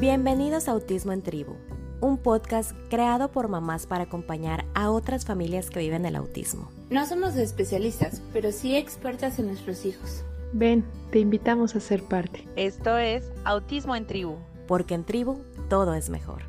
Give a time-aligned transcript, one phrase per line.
[0.00, 1.54] Bienvenidos a Autismo en Tribu,
[2.00, 6.68] un podcast creado por mamás para acompañar a otras familias que viven el autismo.
[6.90, 10.24] No somos especialistas, pero sí expertas en nuestros hijos.
[10.52, 12.44] Ven, te invitamos a ser parte.
[12.56, 14.34] Esto es Autismo en Tribu.
[14.66, 15.38] Porque en tribu
[15.68, 16.42] todo es mejor.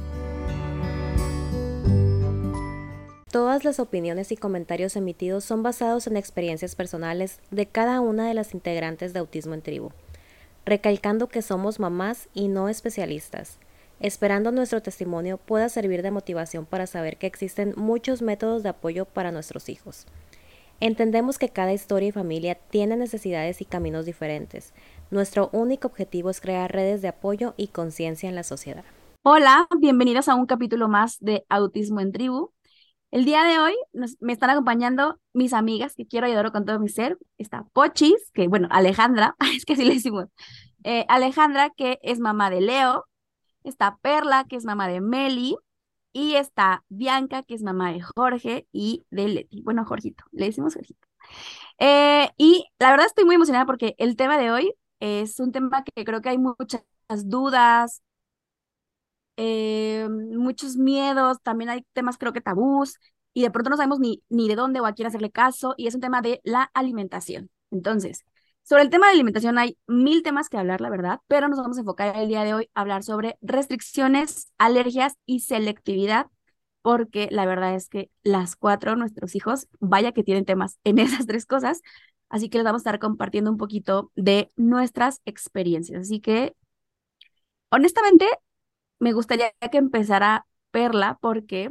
[3.31, 8.33] Todas las opiniones y comentarios emitidos son basados en experiencias personales de cada una de
[8.33, 9.91] las integrantes de Autismo en Tribu,
[10.65, 13.59] recalcando que somos mamás y no especialistas,
[13.99, 19.05] esperando nuestro testimonio pueda servir de motivación para saber que existen muchos métodos de apoyo
[19.05, 20.07] para nuestros hijos.
[20.79, 24.73] Entendemos que cada historia y familia tiene necesidades y caminos diferentes.
[25.09, 28.83] Nuestro único objetivo es crear redes de apoyo y conciencia en la sociedad.
[29.23, 32.54] Hola, bienvenidos a un capítulo más de Autismo en Tribu.
[33.11, 33.75] El día de hoy
[34.19, 37.17] me están acompañando mis amigas que quiero ayudar con todo mi ser.
[37.37, 40.25] Está Pochis, que bueno, Alejandra, es que así le decimos.
[40.83, 43.05] Eh, Alejandra, que es mamá de Leo.
[43.63, 45.55] Está Perla, que es mamá de Meli.
[46.13, 49.61] Y está Bianca, que es mamá de Jorge y de Leti.
[49.61, 51.07] Bueno, Jorgito, le decimos Jorgito.
[51.79, 55.83] Eh, y la verdad estoy muy emocionada porque el tema de hoy es un tema
[55.83, 56.83] que creo que hay muchas
[57.25, 58.01] dudas,
[59.37, 62.99] eh, muchos miedos, también hay temas creo que tabús
[63.33, 65.87] y de pronto no sabemos ni, ni de dónde o a quién hacerle caso y
[65.87, 67.49] es un tema de la alimentación.
[67.71, 68.23] Entonces,
[68.63, 71.77] sobre el tema de alimentación hay mil temas que hablar, la verdad, pero nos vamos
[71.77, 76.27] a enfocar el día de hoy a hablar sobre restricciones, alergias y selectividad,
[76.81, 81.25] porque la verdad es que las cuatro, nuestros hijos, vaya que tienen temas en esas
[81.27, 81.81] tres cosas,
[82.29, 86.01] así que les vamos a estar compartiendo un poquito de nuestras experiencias.
[86.01, 86.55] Así que,
[87.69, 88.27] honestamente,
[88.99, 91.69] me gustaría que empezara Perla porque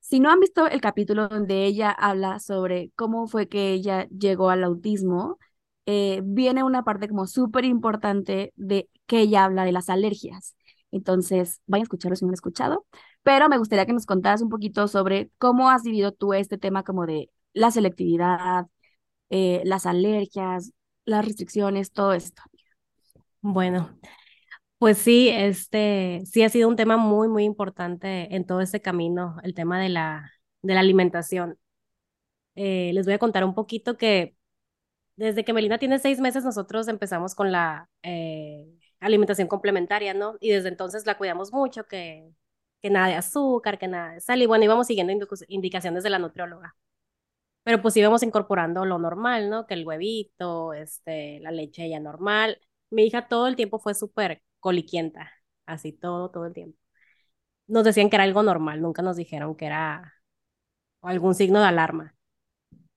[0.00, 4.50] si no han visto el capítulo donde ella habla sobre cómo fue que ella llegó
[4.50, 5.38] al autismo,
[5.86, 10.56] eh, viene una parte como súper importante de que ella habla de las alergias.
[10.92, 12.86] Entonces, vayan a escucharlo si no han escuchado,
[13.22, 16.82] pero me gustaría que nos contaras un poquito sobre cómo has vivido tú este tema
[16.84, 18.66] como de la selectividad,
[19.30, 20.72] eh, las alergias,
[21.04, 22.42] las restricciones, todo esto.
[23.42, 23.98] Bueno,
[24.80, 29.36] pues sí, este sí ha sido un tema muy, muy importante en todo este camino,
[29.42, 30.32] el tema de la,
[30.62, 31.58] de la alimentación.
[32.54, 34.36] Eh, les voy a contar un poquito que
[35.16, 38.66] desde que Melina tiene seis meses, nosotros empezamos con la eh,
[39.00, 40.36] alimentación complementaria, ¿no?
[40.40, 42.32] Y desde entonces la cuidamos mucho, que,
[42.82, 45.12] que nada de azúcar, que nada de sal, y bueno, íbamos siguiendo
[45.48, 46.76] indicaciones de la nutrióloga.
[47.64, 49.66] Pero pues íbamos incorporando lo normal, ¿no?
[49.66, 52.60] Que el huevito, este, la leche ya normal.
[52.90, 55.32] Mi hija todo el tiempo fue súper coliquienta,
[55.66, 56.78] así todo, todo el tiempo.
[57.66, 60.14] Nos decían que era algo normal, nunca nos dijeron que era
[61.02, 62.14] algún signo de alarma.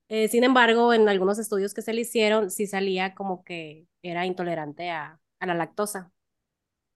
[0.10, 4.26] Eh, sin embargo, en algunos estudios que se le hicieron, sí salía como que era
[4.26, 6.12] intolerante a, la lactosa.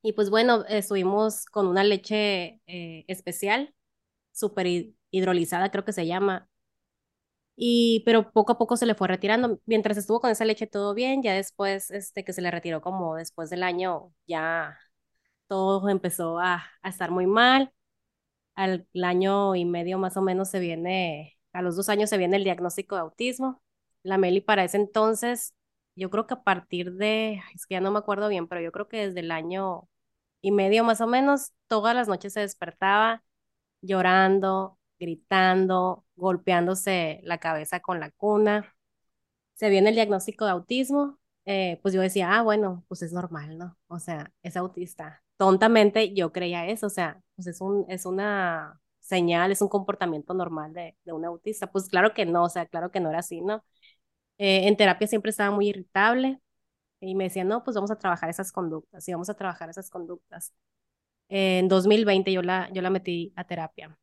[0.01, 3.73] Y pues bueno, estuvimos con una leche eh, especial,
[4.33, 4.67] súper
[5.11, 6.50] hidrolizada, creo que se llama.
[7.57, 9.59] Y, pero poco a poco se le fue retirando.
[9.68, 13.16] Mientras estuvo con esa leche todo bien, ya después este, que se le retiró como
[13.16, 14.78] después del año, ya
[15.47, 17.72] todo empezó a, a estar muy mal.
[18.56, 22.38] Al año y medio más o menos se viene, a los dos años se viene
[22.38, 23.62] el diagnóstico de autismo.
[24.03, 25.53] La Meli para ese entonces,
[25.95, 28.72] yo creo que a partir de, es que ya no me acuerdo bien, pero yo
[28.72, 29.88] creo que desde el año
[30.41, 33.24] y medio más o menos, todas las noches se despertaba
[33.81, 38.73] llorando, gritando, golpeándose la cabeza con la cuna.
[39.55, 43.57] Se viene el diagnóstico de autismo, eh, pues yo decía, ah, bueno, pues es normal,
[43.57, 43.77] ¿no?
[43.87, 45.23] O sea, es autista.
[45.37, 50.33] Tontamente yo creía eso, o sea, pues es, un, es una señal, es un comportamiento
[50.33, 51.67] normal de, de un autista.
[51.71, 53.63] Pues claro que no, o sea, claro que no era así, ¿no?
[54.37, 56.39] Eh, en terapia siempre estaba muy irritable
[56.99, 59.89] y me decían, no, pues vamos a trabajar esas conductas y vamos a trabajar esas
[59.89, 60.53] conductas.
[61.29, 63.97] en 2020 yo la, yo la metí a terapia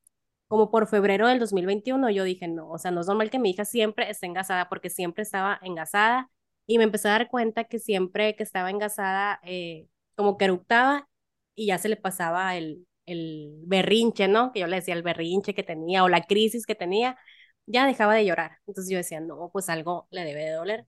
[0.54, 3.50] como por febrero del 2021, yo dije, no, o sea, no es normal que mi
[3.50, 6.30] hija siempre esté engasada porque siempre estaba engasada
[6.64, 11.08] y me empecé a dar cuenta que siempre que estaba engasada, eh, como que eructaba
[11.56, 14.52] y ya se le pasaba el, el berrinche, ¿no?
[14.52, 17.18] Que yo le decía el berrinche que tenía o la crisis que tenía,
[17.66, 18.58] ya dejaba de llorar.
[18.68, 20.86] Entonces yo decía, no, pues algo le debe de doler.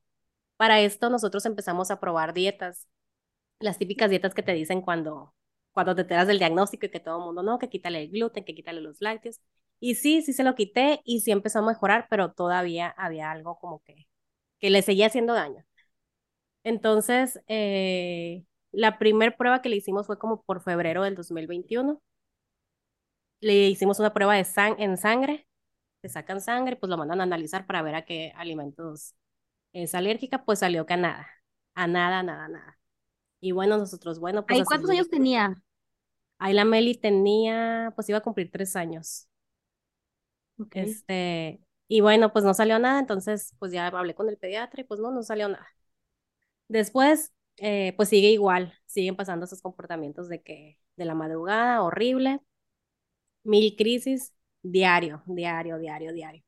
[0.56, 2.88] Para esto nosotros empezamos a probar dietas,
[3.60, 5.34] las típicas dietas que te dicen cuando
[5.72, 8.44] cuando te enteras del diagnóstico y que todo el mundo, no, que quítale el gluten,
[8.44, 9.40] que quítale los lácteos.
[9.80, 13.58] Y sí, sí se lo quité y sí empezó a mejorar, pero todavía había algo
[13.58, 14.06] como que,
[14.58, 15.64] que le seguía haciendo daño.
[16.64, 22.02] Entonces, eh, la primera prueba que le hicimos fue como por febrero del 2021.
[23.40, 25.46] Le hicimos una prueba de sang en sangre,
[26.00, 29.14] te sacan sangre, pues lo mandan a analizar para ver a qué alimentos
[29.72, 31.28] es alérgica, pues salió que a nada,
[31.74, 32.78] a nada, nada, nada.
[33.40, 34.64] Y bueno, nosotros, bueno, pues...
[34.64, 35.54] ¿Cuántos años tenía?
[36.38, 39.28] Ahí la Meli tenía, pues iba a cumplir tres años.
[40.58, 40.76] Ok.
[40.78, 44.84] Este, y bueno, pues no salió nada, entonces pues ya hablé con el pediatra y
[44.84, 45.66] pues no, no salió nada.
[46.68, 52.40] Después, eh, pues sigue igual, siguen pasando esos comportamientos de que, de la madrugada, horrible,
[53.44, 54.32] mil crisis,
[54.62, 56.42] diario, diario, diario, diario.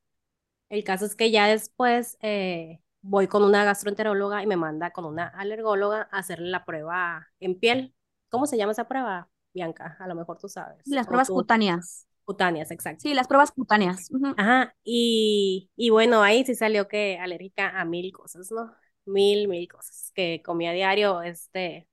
[0.71, 5.07] El caso es que ya después eh, voy con una gastroenteróloga y me manda con
[5.07, 7.95] una alergóloga a hacerle la prueba en piel.
[8.31, 9.97] ¿Cómo se llama esa prueba, Bianca?
[10.01, 10.97] A lo mejor tú sabes.
[10.97, 12.08] Las pruebas tú- cutáneas.
[12.29, 13.01] Cutáneas, exacto.
[13.03, 14.11] Sí, las pruebas cutáneas.
[14.11, 14.35] Ujú.
[14.37, 18.71] Ajá, y, y bueno, ahí sí salió que alérgica a mil cosas, ¿no?
[19.07, 21.89] Mil, mil cosas que comía a diario, este,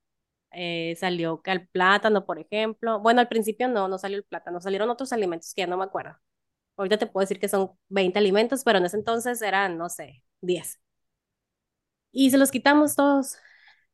[0.52, 3.00] eh, salió que al plátano, por ejemplo.
[3.00, 5.86] Bueno, al principio no, no salió el plátano, salieron otros alimentos que ya no me
[5.86, 6.18] acuerdo.
[6.78, 10.24] Ahorita te puedo decir que son 20 alimentos, pero en ese entonces eran, no sé,
[10.42, 10.80] 10.
[12.12, 13.38] Y se los quitamos todos,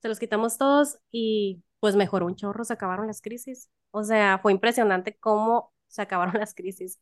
[0.01, 3.69] se los quitamos todos y pues mejoró un chorro, se acabaron las crisis.
[3.91, 6.99] O sea, fue impresionante cómo se acabaron las crisis.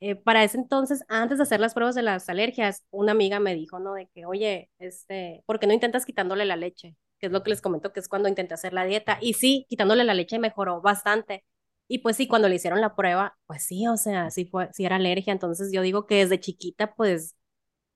[0.00, 3.54] Eh, para ese entonces, antes de hacer las pruebas de las alergias, una amiga me
[3.54, 3.94] dijo, ¿no?
[3.94, 6.96] De que, oye, este, ¿por qué no intentas quitándole la leche?
[7.20, 9.18] Que es lo que les comento que es cuando intenté hacer la dieta.
[9.20, 11.44] Y sí, quitándole la leche mejoró bastante.
[11.88, 14.84] Y pues sí, cuando le hicieron la prueba, pues sí, o sea, sí fue, sí
[14.84, 15.32] era alergia.
[15.32, 17.36] Entonces yo digo que desde chiquita, pues,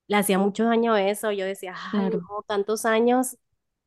[0.08, 1.32] le hacía mucho daño eso.
[1.32, 2.20] Yo decía, ay, Claro.
[2.28, 3.36] no, tantos años.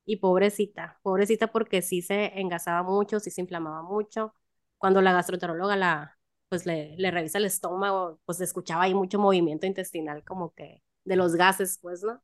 [0.05, 4.35] Y pobrecita, pobrecita porque sí se engasaba mucho, sí se inflamaba mucho.
[4.79, 6.18] Cuando la gastroenteróloga la,
[6.49, 11.15] pues le, le revisa el estómago, pues escuchaba ahí mucho movimiento intestinal como que de
[11.15, 12.21] los gases, pues, ¿no?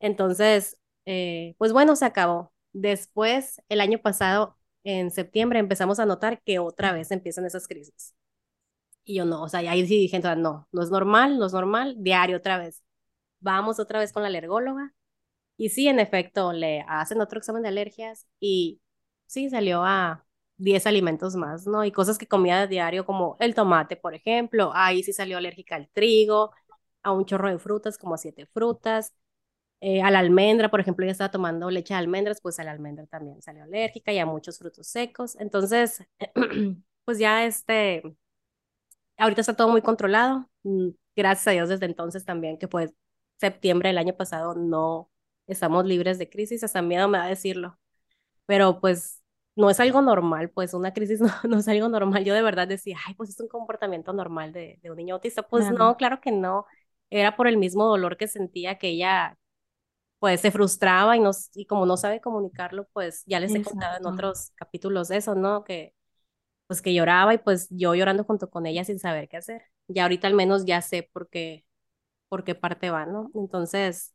[0.00, 2.52] Entonces, eh, pues bueno, se acabó.
[2.72, 8.14] Después, el año pasado, en septiembre, empezamos a notar que otra vez empiezan esas crisis.
[9.04, 11.96] Y yo no, o sea, ahí sí dije, no, no es normal, no es normal,
[11.98, 12.82] diario otra vez.
[13.40, 14.94] Vamos otra vez con la alergóloga.
[15.56, 18.82] Y sí, en efecto, le hacen otro examen de alergias y
[19.26, 20.23] sí, salió a
[20.56, 21.84] 10 alimentos más, ¿no?
[21.84, 24.72] Y cosas que comía diario, como el tomate, por ejemplo.
[24.74, 26.52] Ahí sí salió alérgica al trigo,
[27.02, 29.12] a un chorro de frutas, como a siete frutas.
[29.80, 32.72] Eh, a la almendra, por ejemplo, ella estaba tomando leche de almendras, pues a la
[32.72, 35.36] almendra también salió alérgica y a muchos frutos secos.
[35.40, 36.02] Entonces,
[37.04, 38.02] pues ya este,
[39.18, 40.48] ahorita está todo muy controlado.
[40.62, 42.92] Mm, Gracias a Dios desde entonces también, que pues
[43.38, 45.10] septiembre del año pasado no
[45.46, 47.78] estamos libres de crisis, hasta miedo me da decirlo.
[48.46, 49.23] Pero pues
[49.56, 52.24] no es algo normal, pues una crisis no, no es algo normal.
[52.24, 55.42] Yo de verdad decía, ay, pues es un comportamiento normal de, de un niño autista.
[55.42, 55.78] Pues Claro.
[55.78, 56.66] no, claro que no.
[57.10, 59.38] Era por el mismo dolor que sentía que ella
[60.18, 63.96] pues se frustraba y, no, y como no sabe comunicarlo, pues ya les he contado
[63.98, 65.64] en otros capítulos eso, ¿no?
[65.64, 65.94] Que
[66.66, 69.62] pues que lloraba y pues yo llorando junto con ella sin saber qué hacer.
[69.88, 71.64] Ya ahorita al menos ya sé por qué,
[72.28, 73.30] por qué parte va, ¿no?
[73.34, 74.14] Entonces,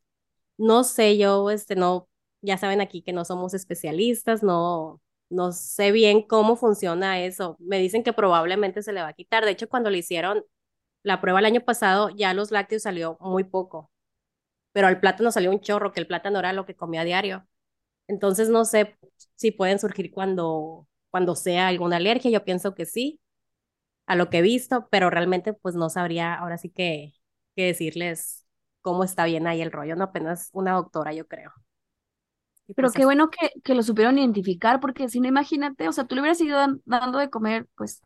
[0.57, 2.09] no sé, yo, este, no,
[2.41, 7.57] ya saben aquí que no somos especialistas, no, no sé bien cómo funciona eso.
[7.59, 9.45] Me dicen que probablemente se le va a quitar.
[9.45, 10.43] De hecho, cuando le hicieron
[11.03, 13.91] la prueba el año pasado, ya los lácteos salió muy poco,
[14.71, 17.47] pero al plátano salió un chorro, que el plátano era lo que comía a diario.
[18.07, 18.97] Entonces, no sé
[19.35, 22.31] si pueden surgir cuando, cuando sea alguna alergia.
[22.31, 23.21] Yo pienso que sí,
[24.07, 27.13] a lo que he visto, pero realmente pues no sabría ahora sí que,
[27.55, 28.45] que decirles
[28.81, 31.51] cómo está bien ahí el rollo, no apenas una doctora, yo creo.
[32.75, 36.05] Pero pues qué bueno que, que lo supieron identificar, porque si no, imagínate, o sea,
[36.05, 38.01] tú le hubieras ido dan- dando de comer, pues,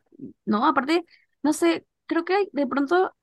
[0.45, 1.05] no, aparte,
[1.43, 3.13] no sé, creo que de pronto,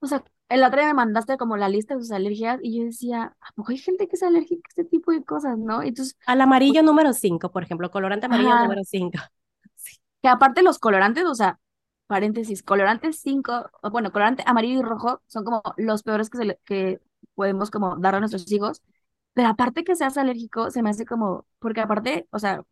[0.00, 2.84] o sea, el otro día me mandaste como la lista de sus alergias y yo
[2.84, 5.82] decía, ¿a poco hay gente que es alérgica a este tipo de cosas, no?
[5.82, 9.18] Entonces, Al amarillo número 5, por ejemplo, colorante amarillo ajá, número 5.
[9.76, 9.98] Sí.
[10.22, 11.58] que aparte los colorantes, o sea,
[12.06, 16.44] paréntesis, colorantes 5, o bueno, colorante amarillo y rojo son como los peores que, se
[16.44, 17.00] le- que
[17.34, 18.82] podemos como dar a nuestros hijos,
[19.34, 22.62] pero aparte que seas alérgico, se me hace como, porque aparte, o sea,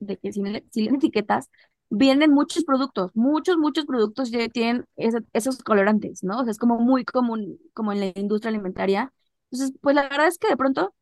[0.00, 1.50] de que si le, si le etiquetas,
[1.90, 6.40] vienen muchos productos, muchos, muchos productos ya tienen ese- esos colorantes, ¿no?
[6.40, 9.12] O sea, es como muy común, como en la industria alimentaria.
[9.50, 10.94] Entonces, pues la verdad es que de pronto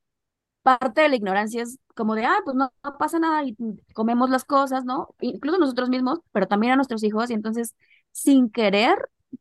[0.63, 3.57] parte de la ignorancia es como de, ah, pues no, no pasa nada y
[3.95, 5.15] comemos las cosas, ¿no?
[5.21, 7.75] Incluso nosotros mismos, pero también a nuestros hijos y entonces
[8.13, 8.97] sin querer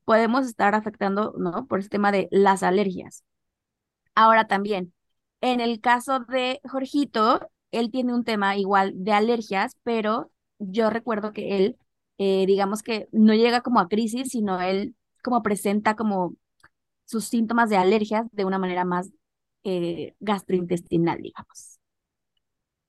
[0.06, 1.66] podemos estar afectando, ¿no?
[1.68, 3.24] Por ese tema de las alergias.
[4.16, 4.94] Ahora también,
[5.42, 11.34] en el caso de Jorgito, él tiene un tema igual de alergias, pero yo recuerdo
[11.34, 11.78] que él,
[12.18, 16.36] eh, digamos que no llega como a crisis, sino él como presenta como
[17.06, 19.12] sus síntomas de alergias de una manera más
[19.64, 21.80] eh, gastrointestinal, digamos.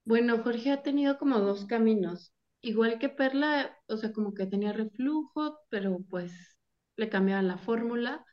[0.04, 2.32] Bueno, Jorge ha tenido como dos caminos.
[2.62, 6.32] Igual que Perla, o sea, como que tenía reflujo, pero pues
[6.96, 8.24] le cambiaban la fórmula.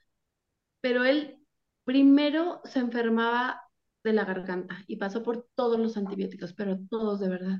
[0.81, 1.37] Pero él
[1.83, 3.64] primero se enfermaba
[4.05, 7.59] de la garganta y pasó por todos los antibióticos, pero todos de verdad.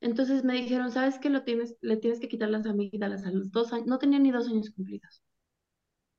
[0.00, 1.30] Entonces me dijeron, ¿sabes qué?
[1.30, 3.70] Lo tienes, le tienes que quitar las amígdalas a los dos.
[3.86, 5.22] No tenía ni dos años cumplidos.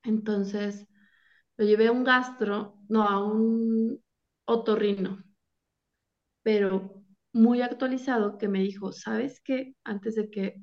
[0.04, 0.88] Entonces
[1.58, 4.02] lo llevé a un gastro, no, a un
[4.46, 5.24] otorrino,
[6.44, 9.76] pero muy actualizado que me dijo, ¿sabes qué?
[9.84, 10.62] Antes de que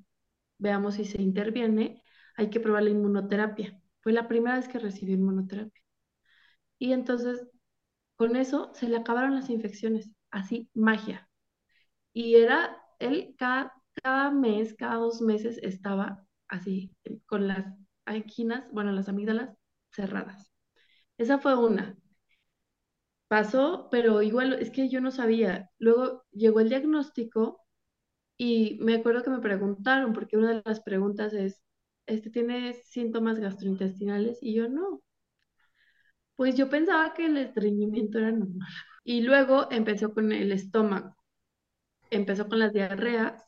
[0.59, 2.03] veamos si se interviene,
[2.37, 3.81] hay que probar la inmunoterapia.
[4.01, 5.83] Fue la primera vez que recibí inmunoterapia.
[6.79, 7.47] Y entonces,
[8.19, 11.31] con eso se le acabaron las infecciones, así, magia.
[12.13, 16.95] Y era, él cada, cada mes, cada dos meses estaba así,
[17.27, 17.67] con las
[18.07, 19.57] anginas, bueno, las amígdalas
[19.93, 20.53] cerradas.
[21.19, 21.97] Esa fue una.
[23.29, 25.71] Pasó, pero igual es que yo no sabía.
[25.79, 27.61] Luego llegó el diagnóstico
[28.39, 31.63] y me acuerdo que me preguntaron, porque una de las preguntas es,
[32.07, 34.39] ¿este tiene síntomas gastrointestinales?
[34.43, 35.03] Y yo no.
[36.39, 38.67] Pues yo pensaba que el estreñimiento era normal.
[39.05, 41.17] Y luego empezó con el estómago.
[42.11, 43.45] Empezó con las diarreas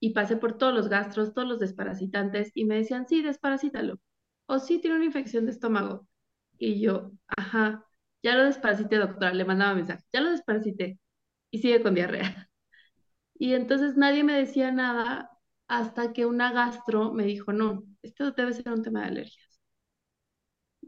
[0.00, 3.98] y pasé por todos los gastros, todos los desparasitantes y me decían, sí, desparasítalo.
[4.46, 6.06] O sí, tiene una infección de estómago.
[6.58, 7.84] Y yo, ajá,
[8.22, 10.98] ya lo desparasité, doctora, le mandaba mensaje, ya lo desparasité.
[11.50, 12.44] Y sigue con diarrea.
[13.40, 15.30] Y entonces nadie me decía nada
[15.68, 19.47] hasta que una gastro me dijo, no, esto debe ser un tema de alergias.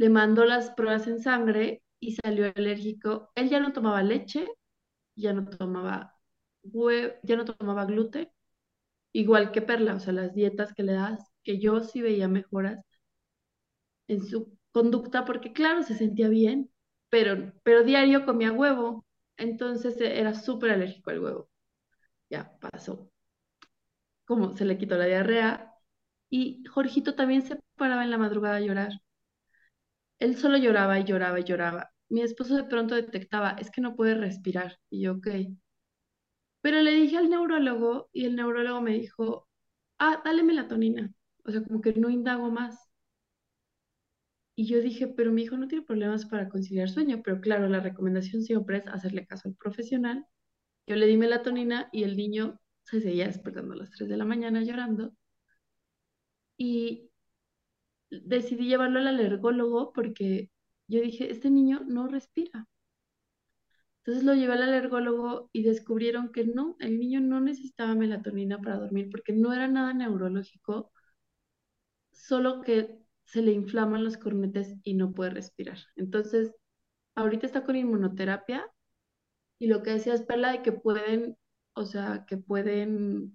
[0.00, 3.30] Le mandó las pruebas en sangre y salió alérgico.
[3.36, 4.48] Él ya no tomaba leche,
[5.16, 6.14] ya no tomaba
[6.64, 8.30] hue- ya no tomaba gluten,
[9.12, 12.80] igual que Perla, o sea, las dietas que le das, que yo sí veía mejoras
[14.08, 16.70] en su conducta, porque claro, se sentía bien,
[17.08, 21.50] pero, pero diario comía huevo, entonces era súper alérgico al huevo.
[22.30, 23.10] Ya pasó.
[24.24, 25.74] Como se le quitó la diarrea.
[26.30, 28.92] Y Jorgito también se paraba en la madrugada a llorar.
[30.20, 31.92] Él solo lloraba y lloraba y lloraba.
[32.08, 34.78] Mi esposo de pronto detectaba, es que no puede respirar.
[34.90, 35.28] Y yo, ok.
[36.62, 39.48] Pero le dije al neurólogo y el neurólogo me dijo,
[39.98, 41.12] ah, dale melatonina.
[41.44, 42.90] O sea, como que no indago más.
[44.54, 47.22] Y yo dije, pero mi hijo no tiene problemas para conciliar sueño.
[47.24, 50.26] Pero claro, la recomendación siempre es hacerle caso al profesional.
[50.86, 54.24] Yo le di melatonina y el niño se seguía despertando a las 3 de la
[54.24, 55.14] mañana llorando.
[56.56, 57.09] Y
[58.10, 60.50] decidí llevarlo al alergólogo porque
[60.88, 62.66] yo dije, este niño no respira.
[64.00, 68.78] Entonces lo llevé al alergólogo y descubrieron que no, el niño no necesitaba melatonina para
[68.78, 70.90] dormir porque no era nada neurológico,
[72.12, 75.78] solo que se le inflaman los cornetes y no puede respirar.
[75.96, 76.52] Entonces,
[77.14, 78.66] ahorita está con inmunoterapia
[79.58, 81.36] y lo que decía es Perla de que pueden,
[81.74, 83.34] o sea, que pueden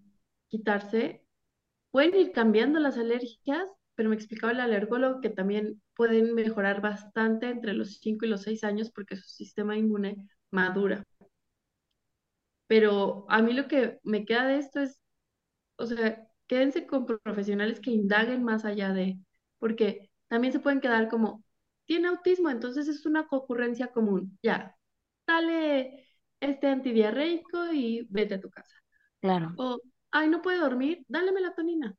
[0.49, 1.25] quitarse,
[1.91, 7.49] pueden ir cambiando las alergias, pero me explicaba el alergólogo que también pueden mejorar bastante
[7.49, 11.03] entre los 5 y los 6 años porque su sistema inmune madura.
[12.67, 14.99] Pero a mí lo que me queda de esto es,
[15.77, 19.19] o sea, quédense con profesionales que indaguen más allá de,
[19.59, 21.43] porque también se pueden quedar como,
[21.85, 24.75] tiene autismo, entonces es una concurrencia común, ya,
[25.27, 26.07] dale
[26.39, 28.75] este antidiarreico y vete a tu casa.
[29.21, 29.53] Claro.
[29.57, 29.79] O,
[30.11, 31.95] ay, no puede dormir, dale melatonina.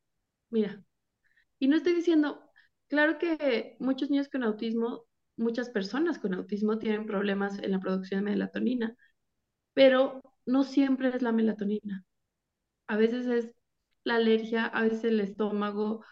[0.49, 0.81] Mira,
[1.59, 2.41] y no estoy diciendo,
[2.87, 5.05] claro que muchos niños con autismo,
[5.37, 8.95] muchas personas con autismo tienen problemas en la producción de melatonina,
[9.75, 12.05] pero no siempre es la melatonina.
[12.87, 13.53] A veces es
[14.05, 16.03] la alergia, a veces el estómago.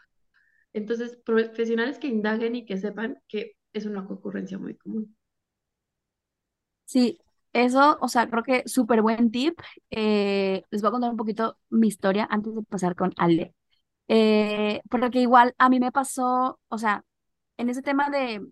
[0.73, 5.15] Entonces, profesionales que indaguen y que sepan que es una concurrencia muy común.
[6.85, 7.19] Sí,
[7.53, 9.59] eso, o sea, creo que súper buen tip.
[9.91, 13.54] Eh, les voy a contar un poquito mi historia antes de pasar con Ale.
[14.07, 17.03] Eh, porque igual a mí me pasó, o sea,
[17.57, 18.45] en ese tema de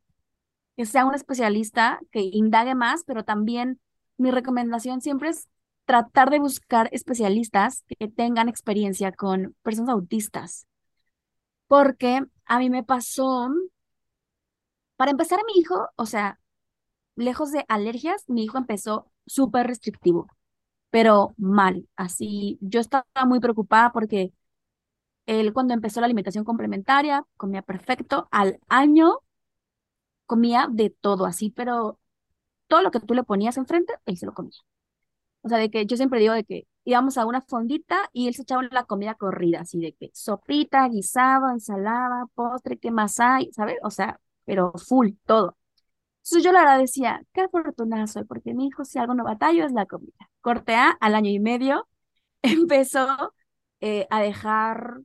[0.77, 3.79] que sea un especialista, que indague más, pero también
[4.17, 5.49] mi recomendación siempre es
[5.85, 10.67] tratar de buscar especialistas que tengan experiencia con personas autistas.
[11.67, 13.49] Porque a mí me pasó,
[14.95, 16.39] para empezar, mi hijo, o sea,
[17.15, 20.27] lejos de alergias, mi hijo empezó súper restrictivo,
[20.91, 21.87] pero mal.
[21.95, 24.33] Así, yo estaba muy preocupada porque
[25.25, 28.27] él cuando empezó la alimentación complementaria comía perfecto.
[28.31, 29.19] Al año
[30.25, 31.99] comía de todo así, pero
[32.67, 34.57] todo lo que tú le ponías enfrente, él se lo comía.
[35.43, 38.35] O sea, de que yo siempre digo de que íbamos a una fondita y él
[38.35, 43.51] se echaba la comida corrida, así de que sopita, guisado, ensalada, postre, ¿qué más hay?
[43.53, 43.77] ¿Sabes?
[43.83, 45.57] O sea, pero full, todo.
[46.23, 49.65] Entonces yo la verdad decía, qué afortunada soy, porque mi hijo si algo no batallo
[49.65, 50.29] es la comida.
[50.41, 51.87] Corte A, al año y medio,
[52.43, 53.33] empezó
[53.81, 55.01] eh, a dejar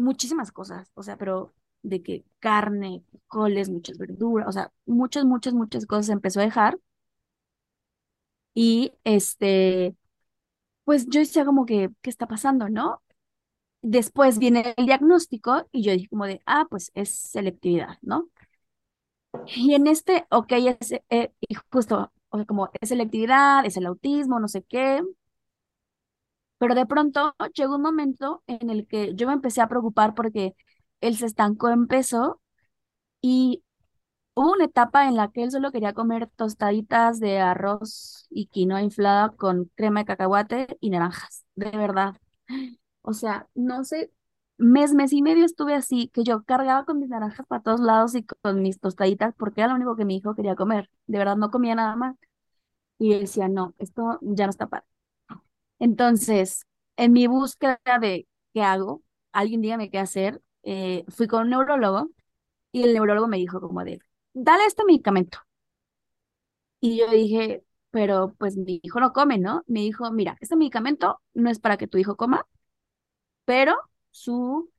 [0.00, 5.54] muchísimas cosas, o sea, pero de que carne, coles, muchas verduras, o sea, muchas, muchas,
[5.54, 6.78] muchas cosas empezó a dejar.
[8.54, 9.96] Y este,
[10.84, 13.02] pues yo decía como que, ¿qué está pasando, no?
[13.82, 18.30] Después viene el diagnóstico y yo dije como de, ah, pues es selectividad, ¿no?
[19.46, 23.86] Y en este, ok, es eh, y justo, o sea, como es selectividad, es el
[23.86, 25.02] autismo, no sé qué.
[26.60, 30.56] Pero de pronto llegó un momento en el que yo me empecé a preocupar porque
[31.02, 32.40] él se estancó en peso
[33.22, 33.64] y
[34.34, 38.82] hubo una etapa en la que él solo quería comer tostaditas de arroz y quinoa
[38.82, 42.16] inflada con crema de cacahuate y naranjas, de verdad.
[43.02, 44.12] O sea, no sé,
[44.58, 48.14] mes, mes y medio estuve así, que yo cargaba con mis naranjas para todos lados
[48.14, 50.90] y con mis tostaditas porque era lo único que mi hijo quería comer.
[51.06, 52.16] De verdad, no comía nada más.
[52.98, 54.86] Y decía, no, esto ya no está para.
[55.80, 56.66] Entonces,
[56.98, 62.10] en mi búsqueda de qué hago, alguien dígame qué hacer, eh, fui con un neurólogo
[62.72, 64.00] y el neurólogo me dijo como de,
[64.34, 65.40] dale este medicamento.
[66.80, 69.62] Y yo dije, pero pues mi hijo no come, ¿no?
[69.66, 72.46] Me dijo, mira, este medicamento no es para que tu hijo coma,
[73.44, 73.76] pero
[74.10, 74.70] su,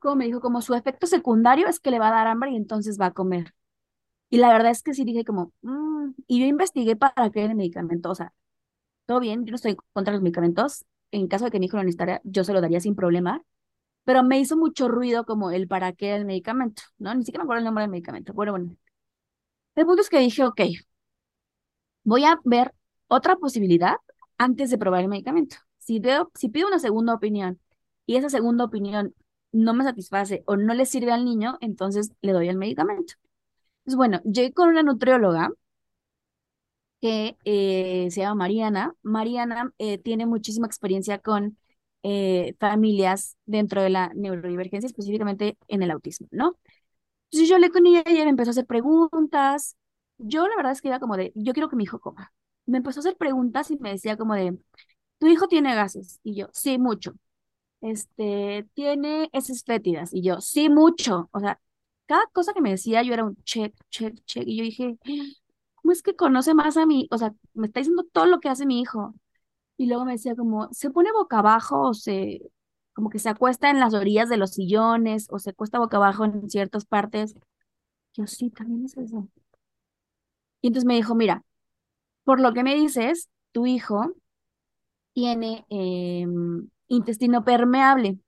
[0.00, 2.56] como me dijo, como su efecto secundario es que le va a dar hambre y
[2.56, 3.54] entonces va a comer.
[4.30, 7.50] Y la verdad es que sí dije como, mm", y yo investigué para qué era
[7.52, 8.34] el medicamento, o sea,
[9.06, 11.84] todo bien, yo no estoy contra los medicamentos, en caso de que mi hijo lo
[11.84, 13.42] necesitara, yo se lo daría sin problema,
[14.04, 17.14] pero me hizo mucho ruido como el para qué el medicamento, ¿no?
[17.14, 18.32] Ni siquiera me acuerdo el nombre del medicamento.
[18.34, 18.76] Bueno, bueno.
[19.76, 20.60] El punto es que dije, ok,
[22.04, 22.74] voy a ver
[23.08, 23.96] otra posibilidad
[24.38, 25.56] antes de probar el medicamento.
[25.78, 27.60] Si veo, si pido una segunda opinión
[28.06, 29.14] y esa segunda opinión
[29.52, 33.14] no me satisface o no le sirve al niño, entonces le doy el medicamento.
[33.84, 35.50] Pues bueno, llegué con una nutrióloga
[37.04, 38.94] que eh, se llama Mariana.
[39.02, 41.58] Mariana eh, tiene muchísima experiencia con
[42.02, 46.56] eh, familias dentro de la neurodivergencia, específicamente en el autismo, ¿no?
[47.30, 49.76] Entonces yo hablé con ella y ella me empezó a hacer preguntas.
[50.18, 52.32] Yo la verdad es que iba como de, yo quiero que mi hijo coma.
[52.66, 54.58] Me empezó a hacer preguntas y me decía como de,
[55.18, 56.20] tu hijo tiene gases.
[56.24, 57.14] Y yo, sí, mucho.
[57.82, 60.14] Este, tiene heces fétidas.
[60.14, 61.28] Y yo, sí, mucho.
[61.32, 61.60] O sea,
[62.06, 64.44] cada cosa que me decía yo era un check, check, check.
[64.46, 64.98] Y yo dije,
[65.84, 67.08] ¿cómo es que conoce más a mí?
[67.10, 69.14] O sea, me está diciendo todo lo que hace mi hijo.
[69.76, 72.40] Y luego me decía como, se pone boca abajo o se,
[72.94, 76.24] como que se acuesta en las orillas de los sillones o se acuesta boca abajo
[76.24, 77.34] en ciertas partes.
[78.14, 79.28] Yo sí, también es eso.
[80.62, 81.44] Y entonces me dijo, mira,
[82.24, 84.14] por lo que me dices, tu hijo
[85.12, 88.18] tiene em, intestino permeable.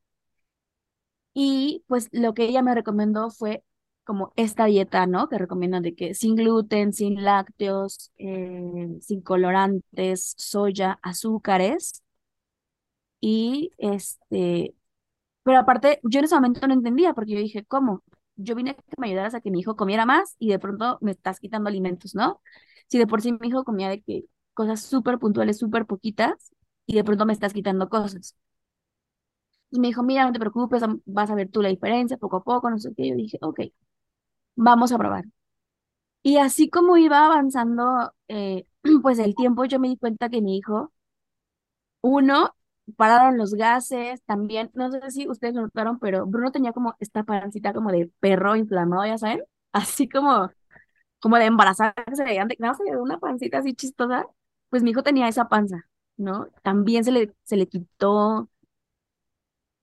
[1.33, 3.65] Y pues lo que ella me recomendó fue
[4.07, 5.29] como esta dieta, ¿no?
[5.29, 12.03] Que recomiendan de que sin gluten, sin lácteos, eh, sin colorantes, soya, azúcares.
[13.21, 14.75] Y este,
[15.45, 18.05] pero aparte, yo en ese momento no entendía porque yo dije, ¿cómo?
[18.37, 20.99] Yo vine a que me ayudaras a que mi hijo comiera más y de pronto
[21.03, 22.43] me estás quitando alimentos, ¿no?
[22.89, 26.53] Si de por sí mi hijo comía de que cosas súper puntuales, súper poquitas,
[26.87, 28.37] y de pronto me estás quitando cosas.
[29.71, 32.45] Y me dijo, mira, no te preocupes, vas a ver tú la diferencia poco a
[32.45, 33.09] poco, no sé qué.
[33.09, 33.61] Yo dije, ok,
[34.57, 35.25] vamos a probar.
[36.23, 38.67] Y así como iba avanzando, eh,
[39.03, 40.93] pues el tiempo, yo me di cuenta que mi hijo,
[42.01, 42.55] uno,
[42.97, 47.73] pararon los gases, también, no sé si ustedes notaron, pero Bruno tenía como esta pancita
[47.73, 49.43] como de perro inflamado, ya saben,
[49.73, 50.51] así como,
[51.21, 54.27] como de embarazada, se le nada se le una pancita así chistosa,
[54.71, 56.49] pues mi hijo tenía esa panza, ¿no?
[56.63, 58.51] También se le, se le quitó.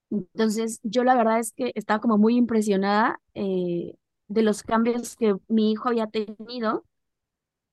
[0.10, 3.96] Entonces, yo la verdad es que estaba como muy impresionada eh,
[4.28, 6.86] de los cambios que mi hijo había tenido.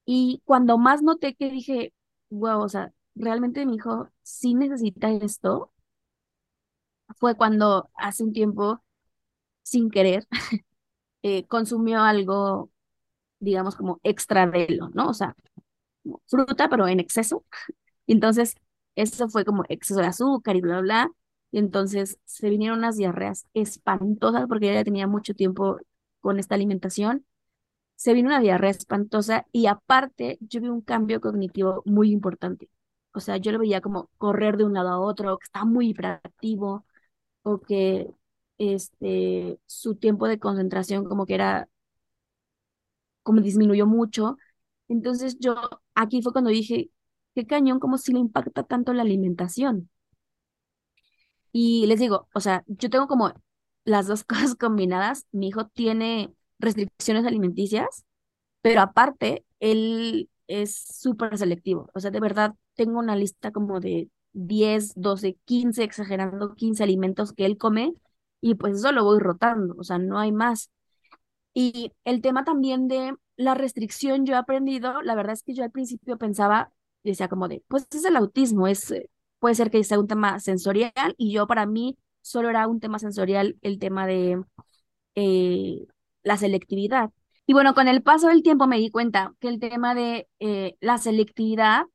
[0.06, 1.94] Y cuando más noté que dije,
[2.30, 5.72] wow, o sea, realmente mi hijo sí necesita esto,
[7.18, 8.82] fue cuando hace un tiempo,
[9.62, 10.26] sin querer,
[11.22, 12.70] eh, consumió algo,
[13.40, 15.10] digamos, como extra de lo, ¿no?
[15.10, 15.36] O sea,
[16.26, 17.44] fruta, pero en exceso.
[18.06, 18.56] Entonces,
[18.96, 21.10] eso fue como exceso de azúcar y bla, bla, bla.
[21.52, 25.78] Y entonces se vinieron unas diarreas espantosas porque ella tenía mucho tiempo
[26.20, 27.26] con esta alimentación,
[27.96, 32.70] se vino una diarrea espantosa y aparte yo vi un cambio cognitivo muy importante.
[33.12, 35.90] O sea, yo lo veía como correr de un lado a otro, que estaba muy
[35.90, 36.87] hiperactivo
[37.42, 38.09] o que
[38.59, 41.68] este, su tiempo de concentración como que era,
[43.22, 44.37] como disminuyó mucho.
[44.88, 45.56] Entonces yo
[45.94, 46.90] aquí fue cuando dije,
[47.35, 49.90] qué cañón, como si le impacta tanto la alimentación.
[51.52, 53.33] Y les digo, o sea, yo tengo como
[53.90, 58.05] las dos cosas combinadas, mi hijo tiene restricciones alimenticias,
[58.62, 61.90] pero aparte, él es súper selectivo.
[61.94, 67.33] O sea, de verdad, tengo una lista como de 10, 12, 15, exagerando 15 alimentos
[67.33, 67.94] que él come
[68.40, 70.70] y pues eso lo voy rotando, o sea, no hay más.
[71.55, 75.64] Y el tema también de la restricción, yo he aprendido, la verdad es que yo
[75.64, 76.72] al principio pensaba
[77.03, 80.38] decía como de, pues es el autismo, es, eh, puede ser que sea un tema
[80.40, 84.42] sensorial y yo para mí solo era un tema sensorial el tema de
[85.14, 85.87] eh,
[86.22, 87.11] la selectividad.
[87.46, 90.76] Y bueno, con el paso del tiempo me di cuenta que el tema de eh,
[90.80, 91.87] la selectividad,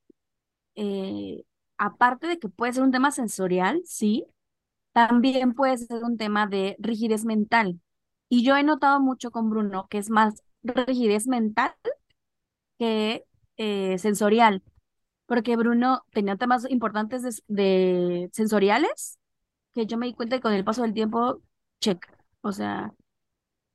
[0.75, 1.43] eh,
[1.77, 4.25] aparte de que puede ser un tema sensorial, sí,
[4.93, 7.81] también puede ser un tema de rigidez mental.
[8.29, 11.73] Y yo he notado mucho con Bruno que es más rigidez mental
[12.77, 13.25] que
[13.97, 14.63] sensorial
[15.25, 19.19] porque Bruno tenía temas importantes de, sensoriales
[19.75, 21.41] que yo me di cuenta que con el paso del tiempo,
[21.81, 22.05] check.
[22.41, 22.93] O sea,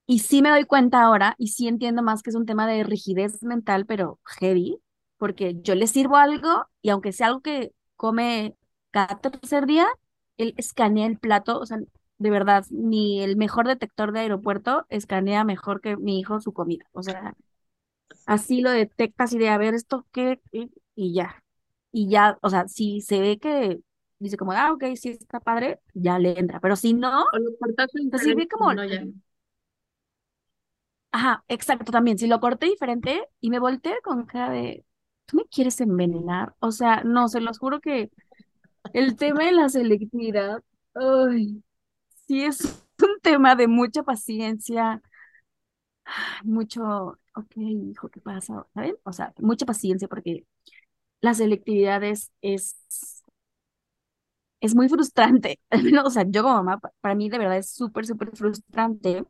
[0.06, 2.84] y sí me doy cuenta ahora y sí entiendo más que es un tema de
[2.84, 4.78] rigidez mental, pero heavy,
[5.18, 8.56] porque yo le sirvo algo y aunque sea algo que come
[8.90, 9.86] cada tercer día,
[10.36, 11.78] él escanea el plato, o sea,
[12.18, 16.84] de verdad, ni el mejor detector de aeropuerto escanea mejor que mi hijo su comida.
[16.92, 17.34] O sea,
[18.26, 20.40] así lo detectas y de a ver esto qué,
[20.94, 21.42] y ya.
[21.92, 23.80] Y ya, o sea, si se ve que
[24.20, 26.60] dice como, ah, ok, sí está padre, ya le entra.
[26.60, 29.04] Pero si no, O lo cortaste pues como, no, ya.
[31.12, 34.84] ajá, exacto, también, si lo corté diferente y me volteé con cara de,
[35.26, 36.54] ¿tú me quieres envenenar?
[36.60, 38.10] O sea, no, se los juro que
[38.94, 40.62] el tema de la selectividad,
[40.94, 41.62] ay,
[42.28, 42.60] sí es
[43.02, 45.02] un tema de mucha paciencia,
[46.44, 46.82] mucho,
[47.34, 48.66] ok, hijo, ¿qué pasa?
[48.74, 48.96] ¿Saben?
[49.04, 50.46] O sea, mucha paciencia porque
[51.20, 53.19] la selectividad es, es,
[54.74, 55.60] muy frustrante.
[56.04, 59.24] o sea, yo como mamá, para mí de verdad es súper, súper frustrante.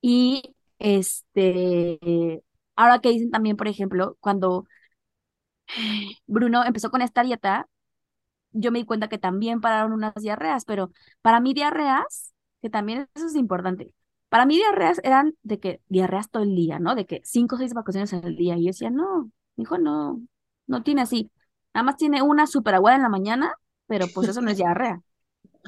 [0.00, 0.42] Y
[0.78, 2.42] este,
[2.76, 4.66] ahora que dicen también, por ejemplo, cuando
[6.26, 7.68] Bruno empezó con esta dieta,
[8.52, 13.08] yo me di cuenta que también pararon unas diarreas, pero para mí diarreas, que también
[13.14, 13.94] eso es importante,
[14.28, 16.94] para mí diarreas eran de que diarreas todo el día, ¿no?
[16.94, 18.56] De que cinco o seis vacaciones al día.
[18.56, 20.22] Y yo decía, no, hijo, no,
[20.66, 21.30] no tiene así.
[21.74, 23.54] Nada más tiene una súper aguada en la mañana,
[23.88, 25.02] pero pues eso no es diarrea.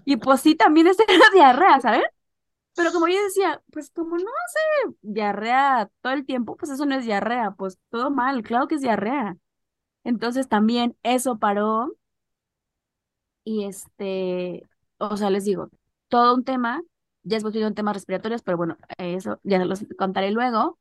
[0.05, 0.97] Y pues sí, también es
[1.35, 2.05] diarrea, ¿sabes?
[2.77, 6.95] Pero como yo decía, pues como no hace diarrea todo el tiempo, pues eso no
[6.97, 9.37] es diarrea, pues todo mal, claro que es diarrea.
[10.05, 11.97] Entonces también eso paró
[13.45, 15.71] y este, o sea, les digo,
[16.09, 16.83] todo un tema,
[17.23, 20.79] ya hemos tenido temas respiratorios, pero bueno, eso ya los contaré luego.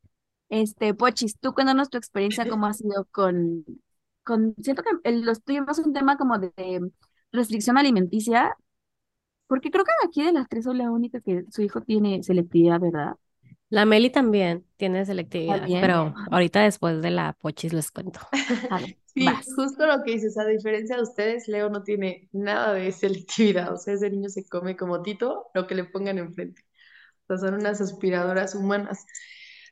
[0.49, 3.65] Este, Pochis, tú cuéntanos tu experiencia, cómo ha sido con,
[4.62, 6.91] siento que el, los tuyos es un tema como de,
[7.32, 8.56] restricción alimenticia,
[9.48, 12.80] porque creo que aquí de las tres soy la única que su hijo tiene selectividad,
[12.80, 13.15] ¿verdad?
[13.70, 18.20] La Meli también tiene selectividad, pero ahorita después de la pochis les cuento.
[19.06, 23.74] sí, justo lo que dices, a diferencia de ustedes, Leo no tiene nada de selectividad,
[23.74, 26.63] o sea, ese niño se come como Tito, lo que le pongan enfrente.
[27.28, 29.06] O sea, son unas aspiradoras humanas.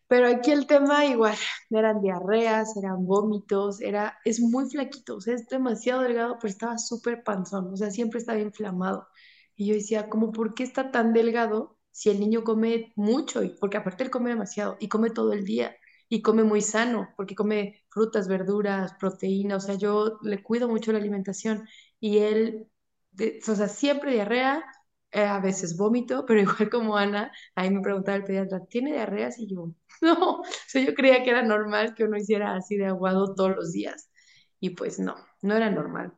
[0.07, 1.35] Pero aquí el tema igual,
[1.69, 6.77] eran diarreas, eran vómitos, era, es muy flaquito, o sea, es demasiado delgado, pero estaba
[6.77, 9.07] súper panzón, o sea, siempre estaba inflamado.
[9.55, 13.43] Y yo decía, ¿cómo por qué está tan delgado si el niño come mucho?
[13.43, 15.75] Y, porque aparte él come demasiado y come todo el día
[16.09, 20.91] y come muy sano, porque come frutas, verduras, proteína, o sea, yo le cuido mucho
[20.93, 21.67] la alimentación
[21.99, 22.69] y él,
[23.47, 24.63] o sea, siempre diarrea,
[25.17, 29.39] eh, a veces vómito, pero igual como Ana, ahí me preguntaba el pediatra, ¿tiene diarreas?
[29.39, 32.87] Y yo, no, o sea, yo creía que era normal que uno hiciera así de
[32.87, 34.09] aguado todos los días.
[34.59, 36.13] Y pues no, no era normal.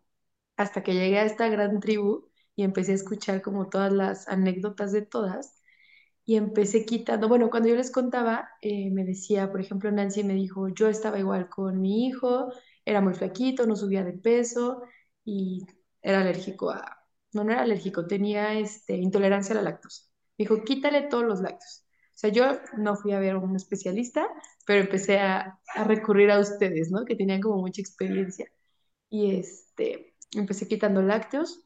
[0.58, 4.92] Hasta que llegué a esta gran tribu y empecé a escuchar como todas las anécdotas
[4.94, 5.62] de todas
[6.26, 10.36] y empecé quitando, bueno, cuando yo les contaba, eh, me decía, por ejemplo, Nancy me
[10.36, 12.52] dijo, yo estaba igual con mi hijo,
[12.86, 14.84] era muy flaquito, no subía de peso
[15.26, 15.66] y
[16.02, 16.99] era alérgico a,
[17.34, 20.04] no, era alérgico, tenía este, intolerancia a la lactosa.
[20.38, 21.86] Me dijo, quítale todos los lácteos.
[22.16, 24.28] O sea, yo no fui a ver a un especialista,
[24.66, 27.06] pero empecé a, a, recurrir a ustedes, ¿no?
[27.06, 28.52] Que tenían como mucha experiencia.
[29.10, 31.66] Y este, empecé quitando lácteos.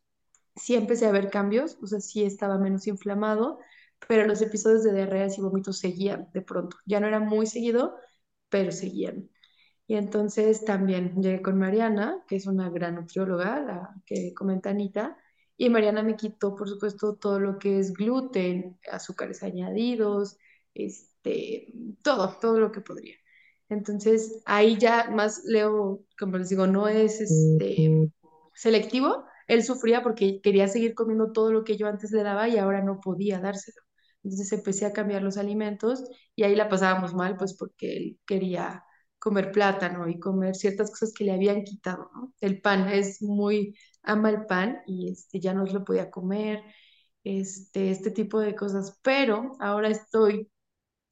[0.55, 3.59] Sí empecé a ver cambios, o sea, sí estaba menos inflamado,
[4.07, 6.77] pero los episodios de diarreas y vómitos seguían de pronto.
[6.85, 7.95] Ya no era muy seguido,
[8.49, 9.29] pero seguían.
[9.87, 15.17] Y entonces también llegué con Mariana, que es una gran nutrióloga, la que comenta Anita,
[15.57, 20.37] y Mariana me quitó, por supuesto, todo lo que es gluten, azúcares añadidos,
[20.73, 23.15] este, todo, todo lo que podría.
[23.69, 28.11] Entonces, ahí ya más Leo, como les digo, no es este,
[28.55, 29.25] selectivo.
[29.47, 32.81] Él sufría porque quería seguir comiendo todo lo que yo antes le daba y ahora
[32.83, 33.81] no podía dárselo.
[34.23, 36.03] Entonces empecé a cambiar los alimentos
[36.35, 38.83] y ahí la pasábamos mal, pues porque él quería
[39.19, 42.09] comer plátano y comer ciertas cosas que le habían quitado.
[42.41, 46.63] El pan es muy, ama el pan y este, ya no lo podía comer,
[47.23, 50.51] este, este tipo de cosas, pero ahora estoy,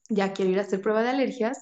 [0.10, 1.58] ya quiero ir a hacer prueba de alergias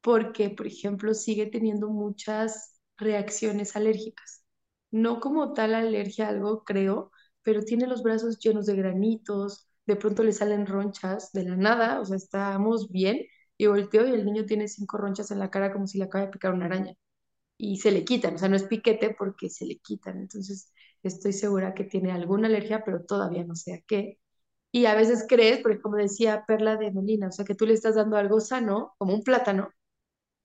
[0.00, 4.44] porque, por ejemplo, sigue teniendo muchas reacciones alérgicas.
[4.90, 7.10] No como tal alergia a algo, creo,
[7.42, 12.00] pero tiene los brazos llenos de granitos, de pronto le salen ronchas de la nada,
[12.00, 13.20] o sea, estamos bien,
[13.58, 16.26] y volteo y el niño tiene cinco ronchas en la cara como si le acaba
[16.26, 16.94] de picar una araña.
[17.58, 20.18] Y se le quitan, o sea, no es piquete porque se le quitan.
[20.18, 24.18] Entonces, estoy segura que tiene alguna alergia, pero todavía no sé a qué.
[24.72, 27.74] Y a veces crees, porque como decía Perla de Molina, o sea, que tú le
[27.74, 29.70] estás dando algo sano, como un plátano,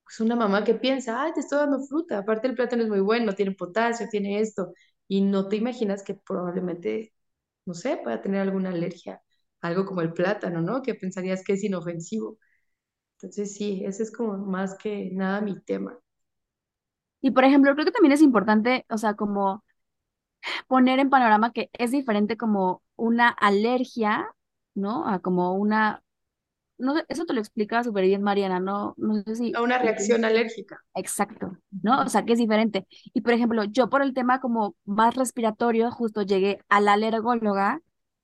[0.04, 3.00] pues una mamá que piensa, ay, te estoy dando fruta, aparte el plátano es muy
[3.00, 4.72] bueno, tiene potasio, tiene esto,
[5.08, 7.12] y no te imaginas que probablemente,
[7.66, 9.22] no sé, pueda tener alguna alergia,
[9.60, 10.82] algo como el plátano, ¿no?
[10.82, 12.38] Que pensarías que es inofensivo.
[13.18, 15.98] Entonces sí, ese es como más que nada mi tema.
[17.22, 19.64] Y por ejemplo, creo que también es importante, o sea, como
[20.66, 24.28] poner en panorama que es diferente como una alergia,
[24.74, 25.08] ¿no?
[25.08, 26.02] A como una,
[26.78, 28.94] no sé, eso te lo explica súper bien Mariana, ¿no?
[28.96, 29.52] No sé si...
[29.54, 30.80] A una reacción alérgica.
[30.94, 32.02] Exacto, ¿no?
[32.02, 32.86] O sea, que es diferente.
[33.14, 37.80] Y por ejemplo, yo por el tema como más respiratorio, justo llegué a la alergóloga,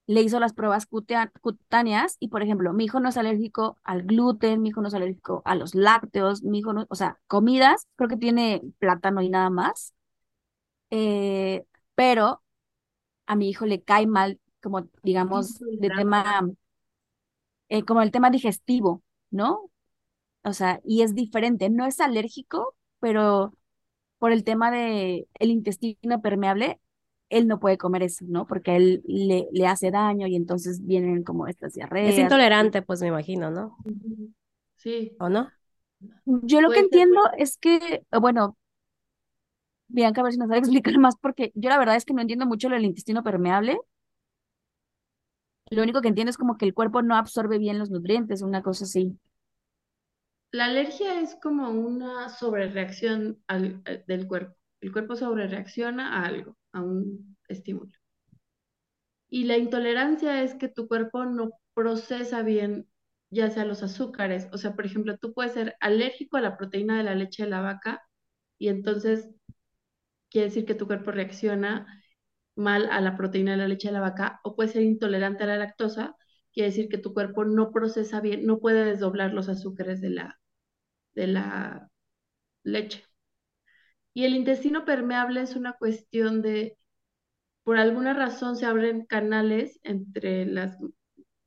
[0.08, 4.62] le hizo las pruebas cutáneas y por ejemplo, mi hijo no es alérgico al gluten,
[4.62, 8.08] mi hijo no es alérgico a los lácteos, mi hijo no, o sea, comidas, creo
[8.08, 9.94] que tiene plátano y nada más.
[10.90, 12.42] Eh, pero
[13.26, 16.42] a mi hijo le cae mal, como digamos, de tema,
[17.68, 19.70] eh, como el tema digestivo, ¿no?
[20.44, 23.54] O sea, y es diferente, no es alérgico, pero
[24.18, 26.80] por el tema de el intestino permeable,
[27.30, 28.46] él no puede comer eso, ¿no?
[28.46, 32.14] Porque a él le, le hace daño y entonces vienen como estas diarreas.
[32.14, 33.76] Es intolerante, pues me imagino, ¿no?
[34.76, 35.16] Sí.
[35.18, 35.50] ¿O no?
[36.24, 38.56] Yo lo que entiendo es que, bueno,
[39.88, 42.20] Bianca, a ver si nos sabe explicar más, porque yo la verdad es que no
[42.22, 43.78] entiendo mucho lo del intestino permeable.
[45.70, 48.62] Lo único que entiendo es como que el cuerpo no absorbe bien los nutrientes, una
[48.62, 49.18] cosa así.
[50.52, 54.54] La alergia es como una sobrereacción al, eh, del cuerpo.
[54.82, 57.92] El cuerpo sobrereacciona a algo, a un estímulo.
[59.30, 62.88] Y la intolerancia es que tu cuerpo no procesa bien,
[63.30, 64.48] ya sea los azúcares.
[64.52, 67.50] O sea, por ejemplo, tú puedes ser alérgico a la proteína de la leche de
[67.50, 68.02] la vaca
[68.58, 69.28] y entonces
[70.30, 71.86] quiere decir que tu cuerpo reacciona
[72.56, 75.46] mal a la proteína de la leche de la vaca, o puede ser intolerante a
[75.48, 76.16] la lactosa,
[76.52, 80.40] quiere decir que tu cuerpo no procesa bien, no puede desdoblar los azúcares de la,
[81.14, 81.90] de la
[82.64, 83.04] leche.
[84.18, 86.76] Y el intestino permeable es una cuestión de,
[87.62, 90.76] por alguna razón se abren canales entre las,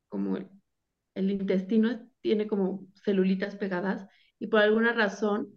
[0.08, 4.08] como el, intestino tiene como celulitas pegadas,
[4.38, 5.54] y por alguna razón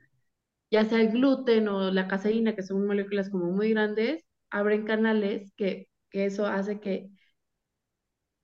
[0.70, 5.54] ya sea el gluten o la caseína, que son moléculas como muy grandes, abren canales
[5.56, 7.10] que, que eso hace que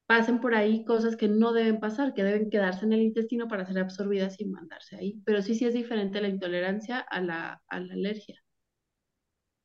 [0.06, 3.66] pasen por ahí cosas que no deben pasar, que deben quedarse en el intestino para
[3.66, 5.22] ser absorbidas y mandarse ahí.
[5.26, 8.41] Pero sí, sí es diferente la intolerancia a la, a la alergia.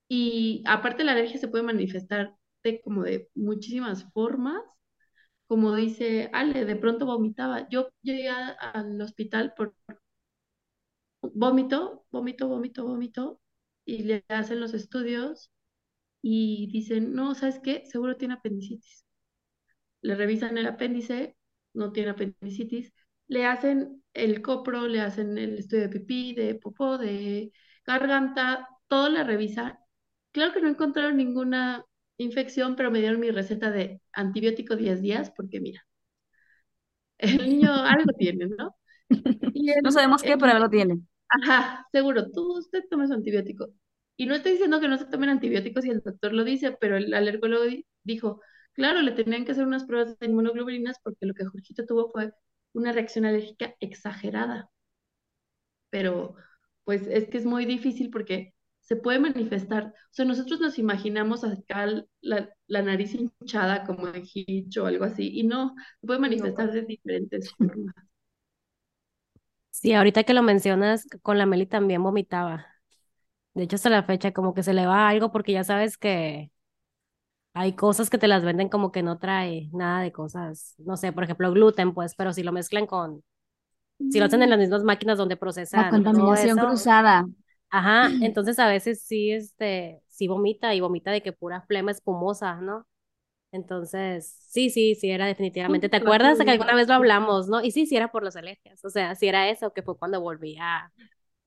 [0.08, 4.60] Y aparte la alergia se puede manifestar de como de muchísimas formas.
[5.48, 7.68] Como dice Ale, de pronto vomitaba.
[7.70, 9.74] Yo llegué al hospital por
[11.22, 13.40] vómito, vómito, vómito, vómito,
[13.84, 15.50] y le hacen los estudios
[16.22, 17.84] y dicen, no, ¿sabes qué?
[17.86, 19.04] Seguro tiene apendicitis.
[20.02, 21.36] Le revisan el apéndice,
[21.74, 22.92] no tiene apendicitis,
[23.28, 27.52] le hacen el copro, le hacen el estudio de pipí, de popó, de
[27.86, 29.78] garganta, todo le revisan.
[30.36, 31.82] Claro que no encontraron ninguna
[32.18, 35.86] infección, pero me dieron mi receta de antibiótico 10 días, porque mira,
[37.16, 38.76] el niño algo tiene, ¿no?
[39.82, 41.00] no sabemos qué, pero algo tiene.
[41.30, 43.68] Ajá, seguro, tú usted tome su antibiótico.
[44.18, 46.98] Y no estoy diciendo que no se tomen antibióticos si el doctor lo dice, pero
[46.98, 47.64] el alergólogo
[48.04, 48.42] dijo,
[48.74, 52.30] claro, le tenían que hacer unas pruebas de inmunoglobulinas porque lo que Jorgito tuvo fue
[52.74, 54.68] una reacción alérgica exagerada.
[55.90, 56.36] Pero
[56.84, 58.54] pues es que es muy difícil porque
[58.86, 61.86] se puede manifestar, o sea, nosotros nos imaginamos acá
[62.20, 66.70] la, la nariz hinchada como en Hitch o algo así, y no, se puede manifestar
[66.70, 67.94] de diferentes formas.
[69.70, 72.66] Sí, ahorita que lo mencionas, con la Meli también vomitaba.
[73.54, 76.52] De hecho, hasta la fecha como que se le va algo porque ya sabes que
[77.54, 81.12] hay cosas que te las venden como que no trae nada de cosas, no sé,
[81.12, 83.24] por ejemplo, gluten, pues, pero si lo mezclan con,
[84.10, 87.26] si lo hacen en las mismas máquinas donde procesan La contaminación cruzada.
[87.70, 92.56] Ajá, entonces a veces sí, este, sí vomita y vomita de que pura flema espumosa,
[92.60, 92.86] ¿no?
[93.52, 95.88] Entonces, sí, sí, sí, era definitivamente.
[95.88, 97.62] ¿Te acuerdas de que alguna vez lo hablamos, no?
[97.62, 98.84] Y sí, sí era por las alergias.
[98.84, 100.92] O sea, sí era eso, que fue cuando volví a,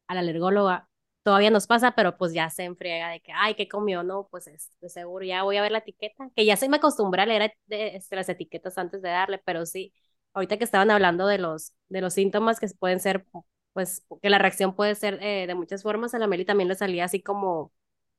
[0.07, 0.89] a la alergóloga.
[1.23, 4.03] Todavía nos pasa, pero pues ya se enfriega de que, ay, ¿qué comió?
[4.03, 6.29] No, pues es de seguro, ya voy a ver la etiqueta.
[6.35, 9.93] Que ya se me acostumbré a leer este, las etiquetas antes de darle, pero sí,
[10.33, 13.25] ahorita que estaban hablando de los, de los síntomas que pueden ser
[13.73, 16.13] pues que la reacción puede ser eh, de muchas formas.
[16.13, 17.71] A la Meli también le salía así como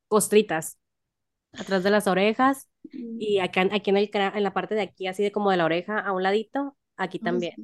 [0.09, 0.79] costritas
[1.53, 5.23] atrás de las orejas y acá aquí en, el, en la parte de aquí, así
[5.23, 7.55] de como de la oreja a un ladito, aquí también.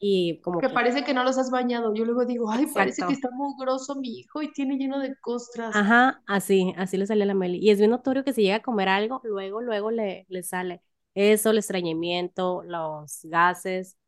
[0.00, 1.92] Y como que, parece que no los has bañado.
[1.92, 5.16] Yo luego digo, ay, parece que está muy grosso mi hijo y tiene lleno de
[5.20, 5.74] costras.
[5.74, 7.58] Ajá, así, así le sale a la Meli.
[7.58, 10.82] Y es bien notorio que si llega a comer algo, luego, luego le, le sale.
[11.14, 13.98] Eso, el estreñimiento, los gases,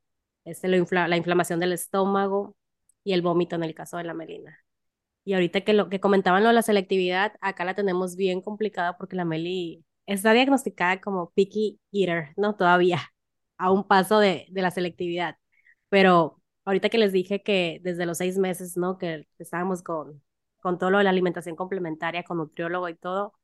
[0.44, 2.54] este, lo la inflamación del estómago
[3.04, 4.58] y el vómito en el caso de la Melina.
[5.24, 8.96] Y ahorita que lo que comentaban lo de la selectividad, acá la tenemos bien complicada
[8.98, 12.56] porque la Meli está diagnosticada como picky eater, ¿no?
[12.56, 13.00] Todavía,
[13.58, 15.36] a un paso de, de la selectividad.
[15.88, 18.98] Pero ahorita que les dije que desde los seis meses, ¿no?
[18.98, 20.22] Que estábamos con,
[20.60, 23.34] con todo lo de la alimentación complementaria, con nutriólogo y todo,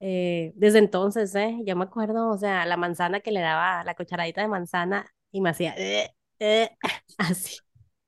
[0.00, 1.58] eh, desde entonces, ¿eh?
[1.64, 5.40] Yo me acuerdo, o sea, la manzana que le daba, la cucharadita de manzana, y
[5.40, 6.70] me hacía, eh, eh",
[7.18, 7.58] así,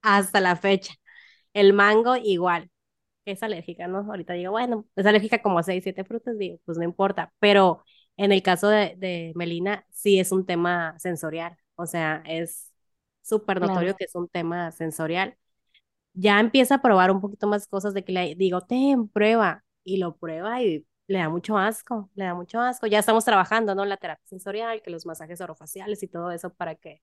[0.03, 0.95] hasta la fecha.
[1.55, 2.71] El mango igual,
[3.25, 4.01] es alérgica, ¿no?
[4.01, 7.85] Ahorita digo, bueno, es alérgica como a seis, siete frutas, digo, pues no importa, pero
[8.17, 12.73] en el caso de, de Melina, sí es un tema sensorial, o sea, es
[13.23, 15.37] súper notorio que es un tema sensorial.
[16.13, 19.99] Ya empieza a probar un poquito más cosas de que le digo, ten, prueba, y
[19.99, 22.87] lo prueba y le da mucho asco, le da mucho asco.
[22.87, 23.85] Ya estamos trabajando, ¿no?
[23.85, 27.03] La terapia sensorial, que los masajes orofaciales y todo eso para que,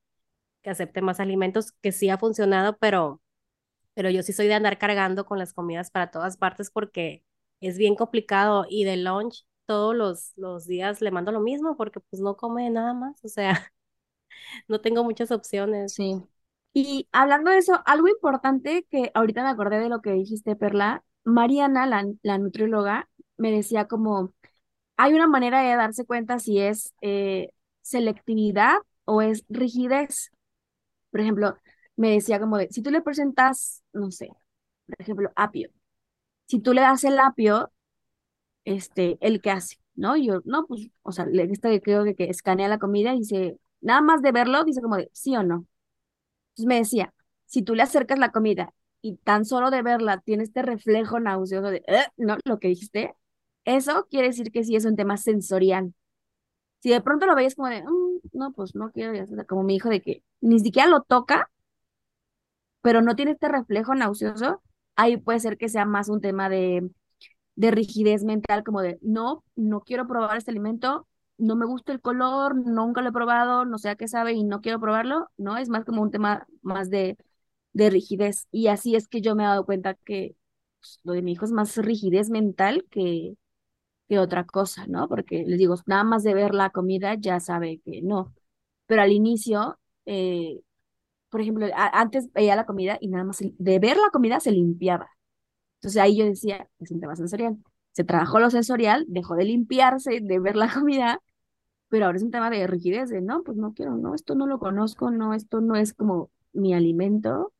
[0.68, 3.22] que acepte más alimentos, que sí ha funcionado, pero,
[3.94, 7.24] pero yo sí soy de andar cargando con las comidas para todas partes porque
[7.62, 12.02] es bien complicado y de lunch todos los, los días le mando lo mismo porque
[12.02, 13.72] pues no come nada más, o sea,
[14.68, 15.94] no tengo muchas opciones.
[15.94, 16.22] Sí.
[16.74, 21.06] Y hablando de eso, algo importante que ahorita me acordé de lo que dijiste, Perla,
[21.24, 24.34] Mariana, la, la nutrióloga, me decía como,
[24.98, 27.52] hay una manera de darse cuenta si es eh,
[27.84, 28.76] selectividad
[29.06, 30.32] o es rigidez.
[31.18, 31.58] Por ejemplo,
[31.96, 34.28] me decía como de, si tú le presentas, no sé,
[34.86, 35.72] por ejemplo, apio,
[36.46, 37.72] si tú le das el apio,
[38.66, 40.16] este, el que hace, ¿no?
[40.16, 44.02] yo, no, pues, o sea, le que creo que, escanea la comida y dice, nada
[44.02, 45.66] más de verlo, dice como de, sí o no.
[46.52, 47.14] Entonces me decía,
[47.48, 51.72] si tú le acercas la comida y tan solo de verla tiene este reflejo nauseoso
[51.72, 53.16] de, eh", no, lo que dijiste,
[53.66, 55.96] eso quiere decir que sí es un tema sensorial.
[56.80, 58.07] Si de pronto lo veis como de, mm,
[58.38, 59.14] no, pues no quiero,
[59.48, 61.50] como mi hijo de que ni siquiera lo toca,
[62.82, 64.62] pero no tiene este reflejo nauseoso,
[64.96, 66.90] ahí puede ser que sea más un tema de,
[67.56, 72.02] de rigidez mental, como de, no, no quiero probar este alimento, no me gusta el
[72.02, 75.58] color, nunca lo he probado, no sé qué sabe y no quiero probarlo, ¿no?
[75.58, 77.18] Es más como un tema más de,
[77.74, 78.48] de rigidez.
[78.52, 80.36] Y así es que yo me he dado cuenta que
[80.82, 83.36] pues, lo de mi hijo es más rigidez mental que,
[84.08, 85.08] que otra cosa, ¿no?
[85.10, 88.34] Porque les digo, nada más de ver la comida ya sabe que no.
[88.86, 90.62] Pero al inicio, eh,
[91.30, 95.10] por ejemplo, antes veía la comida y nada más de ver la comida se limpiaba.
[95.78, 97.58] Entonces ahí yo decía, es un tema sensorial.
[97.92, 101.22] Se trabajó lo sensorial, dejó de limpiarse, de ver la comida,
[101.90, 104.48] pero ahora es un tema de rigidez, de no, pues no quiero, no, esto no
[104.48, 107.54] lo conozco, no, esto no es como mi alimento,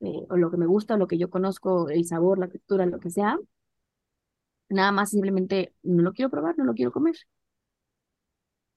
[0.00, 3.00] eh, o lo que me gusta, lo que yo conozco, el sabor, la textura, lo
[3.00, 3.38] que sea,
[4.68, 7.16] Nada más simplemente no lo quiero probar, no lo quiero comer.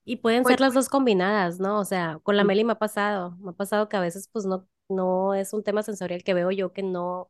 [0.06, 1.80] Y pueden ser las dos combinadas, ¿no?
[1.80, 4.46] O sea, con la Meli me ha pasado, me ha pasado que a veces pues
[4.46, 7.30] no, no es un tema sensorial que veo yo que no,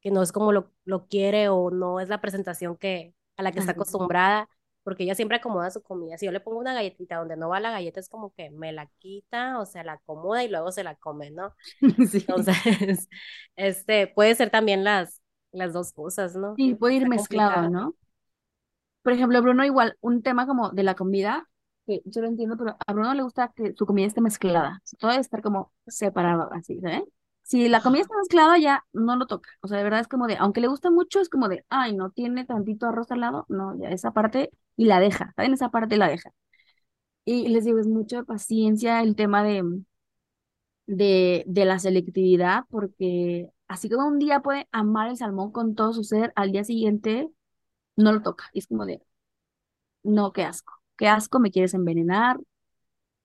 [0.00, 3.52] que no es como lo, lo quiere o no es la presentación que, a la
[3.52, 4.48] que está acostumbrada,
[4.82, 6.18] porque ella siempre acomoda su comida.
[6.18, 8.72] Si yo le pongo una galletita donde no va la galleta, es como que me
[8.72, 11.54] la quita, o sea, la acomoda y luego se la come, ¿no?
[11.80, 12.56] Entonces,
[13.56, 16.54] este, puede ser también las, las dos cosas, ¿no?
[16.56, 17.94] Sí, puede ir mezclado, ¿no?
[19.02, 21.48] Por ejemplo, Bruno igual, un tema como de la comida,
[21.86, 25.10] que yo lo entiendo, pero a Bruno le gusta que su comida esté mezclada, todo
[25.10, 27.04] debe estar como separado, así, ¿sabes?
[27.42, 29.48] Si la comida está mezclada, ya no lo toca.
[29.62, 31.94] O sea, de verdad es como de, aunque le gusta mucho, es como de, ay,
[31.96, 35.54] no tiene tantito arroz al lado, no, ya esa parte y la deja, ¿saben?
[35.54, 36.30] Esa parte la deja.
[37.24, 39.62] Y les digo, es mucha paciencia el tema de,
[40.86, 45.92] de, de la selectividad, porque así como un día puede amar el salmón con todo
[45.92, 47.30] su ser, al día siguiente
[47.96, 48.50] no lo toca.
[48.52, 49.02] Y es como de,
[50.02, 52.38] no, qué asco, qué asco, me quieres envenenar.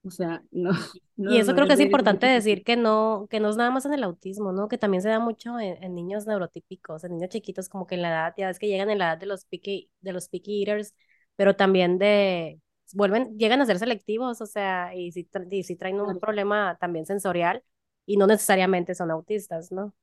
[0.05, 0.71] O sea, no.
[1.17, 3.93] y eso creo que es importante decir que no, que no es nada más en
[3.93, 4.67] el autismo, ¿no?
[4.67, 8.09] Que también se da mucho en, niños neurotípicos, en niños chiquitos, como que en la
[8.09, 10.93] edad, ya es que llegan en la edad de los picky, de los picky eaters,
[11.35, 12.61] pero también de,
[12.93, 17.05] vuelven, llegan a ser selectivos, o sea, y si, y si traen un problema también
[17.05, 17.63] sensorial
[18.05, 19.93] y no necesariamente son autistas, ¿no?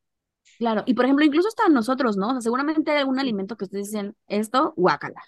[0.58, 2.28] Claro, y por ejemplo, incluso hasta nosotros, ¿no?
[2.28, 5.22] O sea, seguramente hay algún alimento que ustedes dicen, esto, guácala,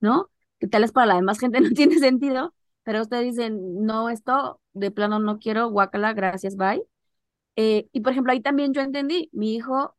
[0.00, 0.30] ¿no?
[0.60, 4.60] Que tal vez para la demás gente no tiene sentido, pero ustedes dicen, no, esto
[4.74, 6.82] de plano no quiero, guácala, gracias, bye.
[7.56, 9.96] Eh, y por ejemplo, ahí también yo entendí, mi hijo,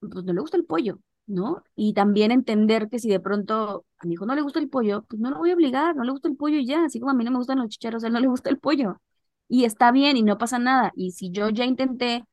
[0.00, 1.62] pues no le gusta el pollo, ¿no?
[1.74, 5.04] Y también entender que si de pronto a mi hijo no le gusta el pollo,
[5.08, 7.10] pues no lo voy a obligar, no le gusta el pollo y ya, así como
[7.12, 9.00] a mí no me gustan los chicharos, a él no le gusta el pollo.
[9.48, 10.92] Y está bien y no pasa nada.
[10.96, 12.24] Y si yo ya intenté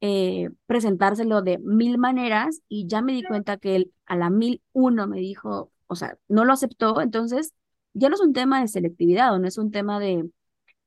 [0.00, 4.62] eh, presentárselo de mil maneras y ya me di cuenta que él a la mil
[4.72, 7.54] uno me dijo, o sea, no lo aceptó, entonces
[7.94, 10.30] ya no es un tema de selectividad o no es un tema de,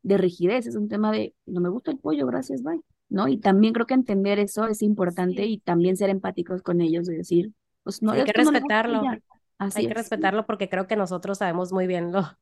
[0.04, 3.28] de rigidez, es un tema de, no me gusta el pollo, gracias, bye, ¿no?
[3.28, 5.48] Y también creo que entender eso es importante Sí.
[5.48, 7.52] y también ser empáticos con ellos, de decir,
[7.84, 9.02] pues no, hay que no y respetarlo.
[9.02, 9.20] ya.
[9.58, 9.96] Así Hay que es.
[9.96, 12.22] respetarlo porque creo que nosotros sabemos muy bien lo,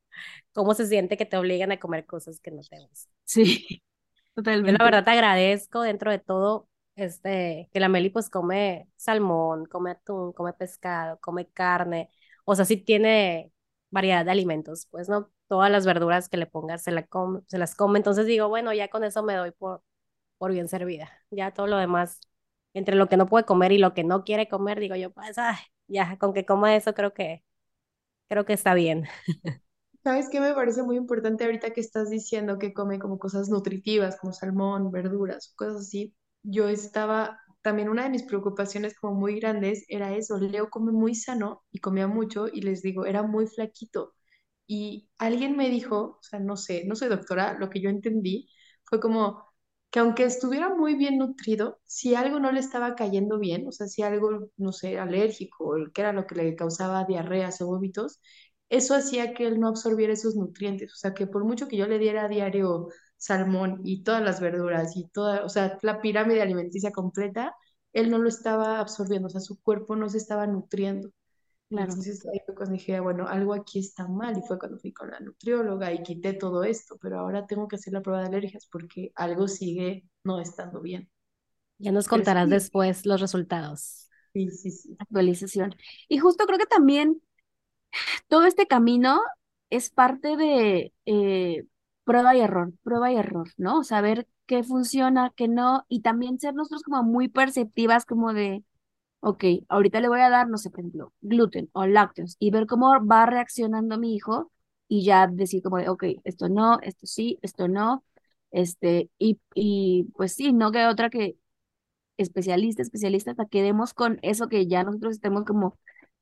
[0.53, 3.13] cómo se siente que te obligan a comer cosas que no te gustan.
[3.25, 3.81] Sí,
[4.65, 4.85] Yo la totalmente.
[4.85, 10.33] verdad te agradezco dentro de todo, este, que la Meli pues come salmón, come atún,
[10.33, 12.09] come pescado, come carne,
[12.45, 13.51] o sea, sí tiene
[13.89, 17.57] variedad de alimentos, pues no todas las verduras que le pongas se, la come, se
[17.57, 19.81] las come, entonces digo, bueno, ya con eso me doy por,
[20.37, 22.19] por bien servida, ya todo lo demás,
[22.73, 25.37] entre lo que no puede comer y lo que no quiere comer, digo yo, pues,
[25.37, 25.57] ay,
[25.87, 27.43] ya, con que coma eso creo que,
[28.29, 29.05] creo que está bien.
[30.03, 34.17] ¿Sabes qué me parece muy importante ahorita que estás diciendo que come como cosas nutritivas,
[34.19, 36.15] como salmón, verduras, cosas así?
[36.41, 40.37] Yo estaba, también una de mis preocupaciones como muy grandes era eso.
[40.39, 44.13] Leo come muy sano y comía mucho y les digo, era muy flaquito.
[44.67, 48.49] Y alguien me dijo, o sea, no sé, no soy doctora, lo que yo entendí
[48.85, 49.43] fue como
[49.91, 53.87] que aunque estuviera muy bien nutrido, si algo no le estaba cayendo bien, o sea,
[53.87, 58.21] si algo, no sé, alérgico, que era lo que le causaba diarreas o vómitos,
[58.69, 60.93] eso hacía que él no absorbiera esos nutrientes.
[60.93, 64.39] O sea, que por mucho que yo le diera a diario salmón y todas las
[64.39, 67.55] verduras y toda, o sea, la pirámide alimenticia completa,
[67.93, 71.11] él no lo estaba absorbiendo, o sea, su cuerpo no se estaba nutriendo.
[71.69, 71.89] Claro.
[71.89, 75.11] Entonces ahí fue cuando dije, bueno, algo aquí está mal y fue cuando fui con
[75.11, 78.67] la nutrióloga y quité todo esto, pero ahora tengo que hacer la prueba de alergias
[78.71, 81.09] porque algo sigue no estando bien.
[81.77, 84.09] Ya nos contarás sí, después los resultados.
[84.33, 84.97] sí, sí, sí.
[84.97, 85.75] Actualización.
[86.07, 87.21] Y justo creo que también
[88.27, 89.19] todo este camino
[89.69, 91.65] es parte de eh,
[92.03, 93.83] prueba y error, prueba y error, ¿no?
[93.83, 98.63] Saber qué funciona, qué no, y también ser nosotros como muy perceptivas, como de,
[99.21, 102.67] ok, ahorita le voy a dar, no sé, por ejemplo, gluten o lácteos, y ver
[102.67, 104.51] cómo va reaccionando mi hijo,
[104.87, 108.03] y ya decir como de, ok, esto no, esto sí, esto no,
[108.51, 111.37] este, y, y pues sí, no queda otra que
[112.17, 115.77] especialista, especialista, hasta que demos con eso que ya nosotros estemos como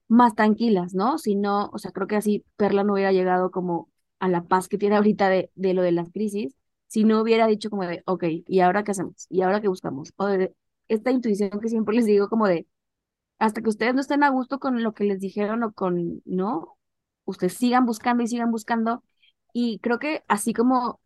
[0.07, 1.17] más tranquilas, ¿no?
[1.17, 3.89] Si no, o sea, creo que así Perla no hubiera llegado como
[4.19, 6.55] a la paz que tiene ahorita de, de lo de las crisis,
[6.87, 9.27] si no hubiera dicho como de, ok, ¿y ahora qué hacemos?
[9.29, 10.13] ¿Y ahora qué buscamos?
[10.17, 10.53] O de
[10.87, 12.67] esta intuición que siempre les digo como de,
[13.39, 16.77] hasta que ustedes no estén a gusto con lo que les dijeron o con, ¿no?
[17.25, 19.03] Ustedes sigan buscando y sigan buscando.
[19.53, 20.99] Y creo que así como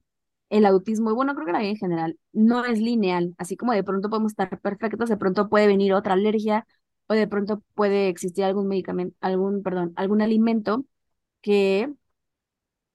[0.49, 3.35] el autismo, y bueno, creo que la vida en general, no es lineal.
[3.37, 6.67] Así como de pronto podemos estar perfectos, de pronto puede venir otra alergia
[7.11, 10.85] o de pronto puede existir algún medicamento, algún, perdón, algún alimento
[11.41, 11.91] que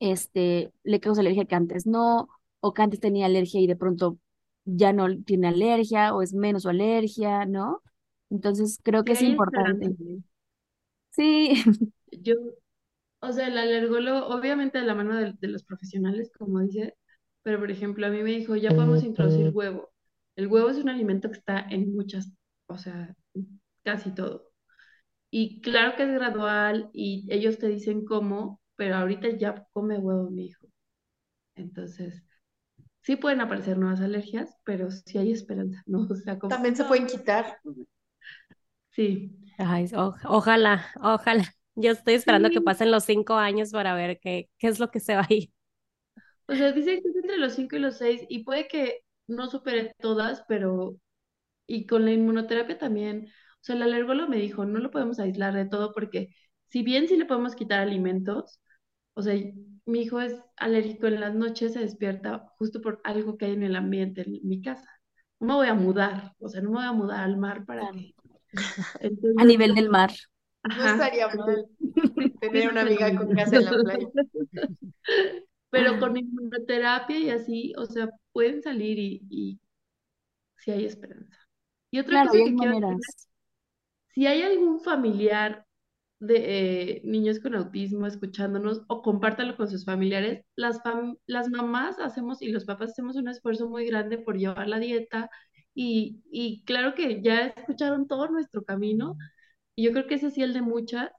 [0.00, 2.28] este, le causa alergia que antes no,
[2.60, 4.18] o que antes tenía alergia y de pronto
[4.64, 7.82] ya no tiene alergia o es menos su alergia, ¿no?
[8.30, 9.96] Entonces creo Sí que es importante.
[11.10, 11.54] Sí,
[12.10, 12.34] Yo,
[13.20, 16.96] o sea, el alergólogo, obviamente de la mano de, de los profesionales, como dice,
[17.42, 19.90] pero por ejemplo, a mí me dijo, ya podemos introducir huevo.
[20.36, 22.32] El huevo es un alimento que está en muchas,
[22.68, 23.14] o sea,
[23.86, 24.50] casi todo.
[25.30, 30.30] Y claro que es gradual y ellos te dicen cómo, pero ahorita ya come huevo
[30.30, 30.66] mi hijo.
[31.56, 32.24] Entonces,
[33.02, 36.08] sí pueden aparecer nuevas alergias, pero sí hay esperanza, ¿no?
[36.10, 37.58] O sea, como, También se pueden quitar.
[38.90, 41.44] sí, Ay, o- ojalá, ojalá.
[41.74, 42.62] Yo estoy esperando que sí.
[42.62, 45.50] pasen los cinco años para ver qué, qué es lo que se va a ir.
[46.48, 49.48] O sea, dicen que es entre los 5 y los 6 y puede que no
[49.50, 50.96] supere todas, pero
[51.66, 53.28] y con la inmunoterapia también.
[53.66, 56.30] O sea, el alergólogo me dijo, no lo podemos aislar de todo porque
[56.68, 58.60] si bien sí le podemos quitar alimentos,
[59.14, 59.34] o sea,
[59.86, 63.62] mi hijo es alérgico en las noches, se despierta justo por algo que hay en
[63.64, 64.88] el ambiente en mi casa.
[65.40, 67.88] No me voy a mudar, o sea, no me voy a mudar al mar para
[67.88, 68.14] que.
[69.36, 70.10] a nivel del mar.
[70.72, 71.66] No estaría mal
[72.40, 74.08] tener una amiga con casa en la playa.
[75.70, 79.60] Pero con inmunoterapia y así, o sea, pueden salir y, y
[80.58, 81.36] sí hay esperanza.
[81.90, 82.78] Y otra Claro, cosa que quiero.
[84.16, 85.66] Si hay algún familiar
[86.20, 86.36] de
[86.98, 90.80] eh, niños con autismo escuchándonos o compártalo con sus familiares, las,
[91.50, 95.30] mamás hacemos y los papás hacemos un esfuerzo muy grande por llevar la dieta
[95.74, 99.18] y, claro que ya escucharon todo nuestro camino
[99.74, 101.10] y yo creo que ese sí el de muchas.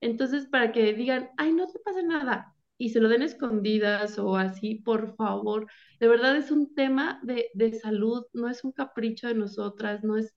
[0.00, 4.36] Entonces, para que digan, ay, no te pasa nada, y se lo den escondidas o
[4.36, 5.68] así, por favor.
[6.00, 10.34] De verdad es un tema de salud, no es un capricho de nosotras, no es...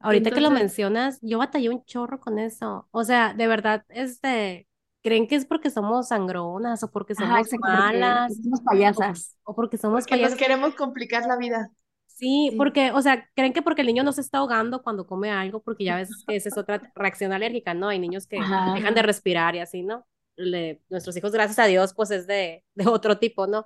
[0.00, 2.88] Ahorita que lo Entonces, mencionas, yo batallé un chorro con eso.
[2.90, 4.68] O sea, de verdad, este,
[5.02, 8.60] ¿creen que es porque somos sangronas o porque Ajá, somos porque malas somos
[8.94, 9.36] o, payasas.
[9.44, 10.36] o porque somos Porque nos payasas?
[10.36, 11.70] queremos complicar la vida.
[12.06, 12.58] Sí, sí.
[12.58, 15.62] porque, o sea, creen que porque el niño no se está ahogando cuando come algo,
[15.62, 17.88] porque ya ves que esa es otra reacción alérgica, ¿no?
[17.88, 18.60] Hay niños que Ajá.
[18.66, 20.06] dejan de respirar y así, ¿no?
[20.36, 23.64] Le- nuestros hijos, gracias a Dios, pues es de, de otro tipo, ¿no?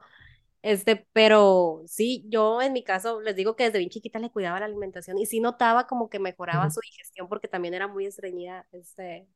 [0.64, 4.60] Este, pero sí, yo en mi caso les digo que desde bien chiquita le cuidaba
[4.60, 8.66] la alimentación y sí notaba como que mejoraba su digestión porque también era muy estreñida,
[8.72, 9.28] este,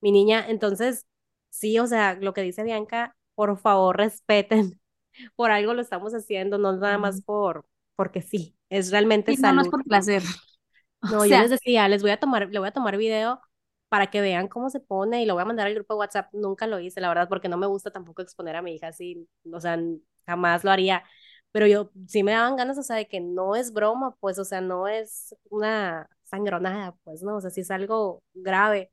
[0.00, 0.46] mi niña.
[0.48, 1.06] Entonces,
[1.50, 4.80] sí, o sea, lo que dice Bianca, por favor, respeten,
[5.36, 7.66] por algo lo estamos haciendo, no nada más por,
[7.96, 9.68] porque sí, es realmente Sí, no, no es salud.
[9.68, 10.22] por placer.
[11.02, 13.40] O No, yo les decía, les voy a tomar, le voy a tomar video
[13.88, 16.32] para que vean cómo se pone y lo voy a mandar al grupo de WhatsApp.
[16.34, 19.28] Nunca lo hice, la verdad, porque no me gusta tampoco exponer a mi hija así,
[19.52, 19.78] o sea,
[20.26, 21.04] jamás lo haría.
[21.52, 24.44] Pero yo sí me daban ganas, o sea, de que no es broma, pues, o
[24.44, 28.90] sea, no es una sangronada, pues, no, o sea, sí es algo grave.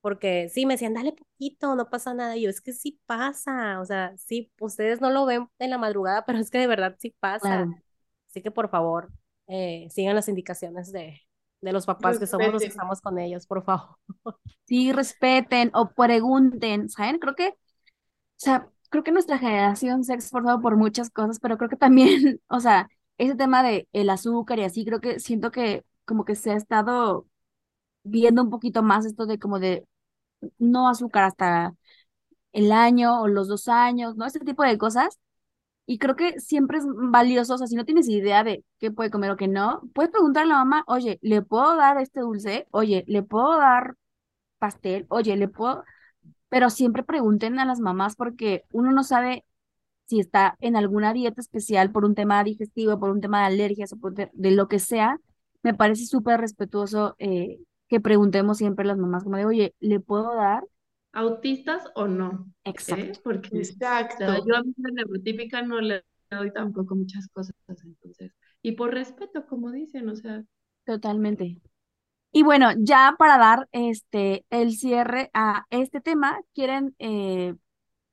[0.00, 2.36] Porque sí, me decían, dale poquito, no pasa nada.
[2.36, 5.78] Y yo, es que sí pasa, o sea, sí, ustedes no lo ven en la
[5.78, 7.64] madrugada, pero es que de verdad sí pasa.
[7.64, 7.82] claro.
[8.28, 9.10] Así que por favor,
[9.48, 11.20] eh, sigan las indicaciones de,
[11.60, 12.72] de los papás que somos los que Respeten.
[12.72, 13.96] estamos con ellos, por favor.
[14.66, 17.18] Sí, respeten o pregunten, ¿saben?
[17.18, 17.54] Creo que, o
[18.38, 22.40] sea, creo que nuestra generación se ha esforzado por muchas cosas, pero creo que también,
[22.48, 22.88] o sea,
[23.18, 26.56] ese tema de el azúcar y así, creo que siento que como que se ha
[26.56, 27.26] estado
[28.04, 29.86] viendo un poquito más esto de como de
[30.58, 31.74] no azúcar hasta
[32.52, 34.26] el año o los dos años, ¿no?
[34.26, 35.18] Este tipo de cosas.
[35.86, 39.10] Y creo que siempre es valioso, o sea, si no tienes idea de qué puede
[39.10, 42.66] comer o qué no, puedes preguntarle a la mamá, oye, ¿le puedo dar este dulce?
[42.72, 43.96] Oye, ¿le puedo dar
[44.58, 45.06] pastel?
[45.10, 45.84] Oye, ¿le puedo?
[46.52, 49.42] Pero siempre pregunten a las mamás porque uno no sabe
[50.04, 53.94] si está en alguna dieta especial por un tema digestivo, por un tema de alergias
[53.94, 55.18] o por de, de lo que sea.
[55.62, 59.98] Me parece súper respetuoso eh, que preguntemos siempre a las mamás como de, oye, ¿le
[59.98, 60.62] puedo dar?
[61.14, 62.70] autistas o no, ¿eh?
[62.70, 63.20] Exacto.
[63.24, 64.44] Porque o sea, Exacto.
[64.46, 69.72] yo a mi neurotípica no le doy tampoco muchas cosas, entonces, y por respeto, como
[69.72, 70.44] dicen, o sea,
[70.84, 71.60] Totalmente.
[72.32, 77.54] Y bueno, ya para dar este el cierre a este tema, ¿quieren eh,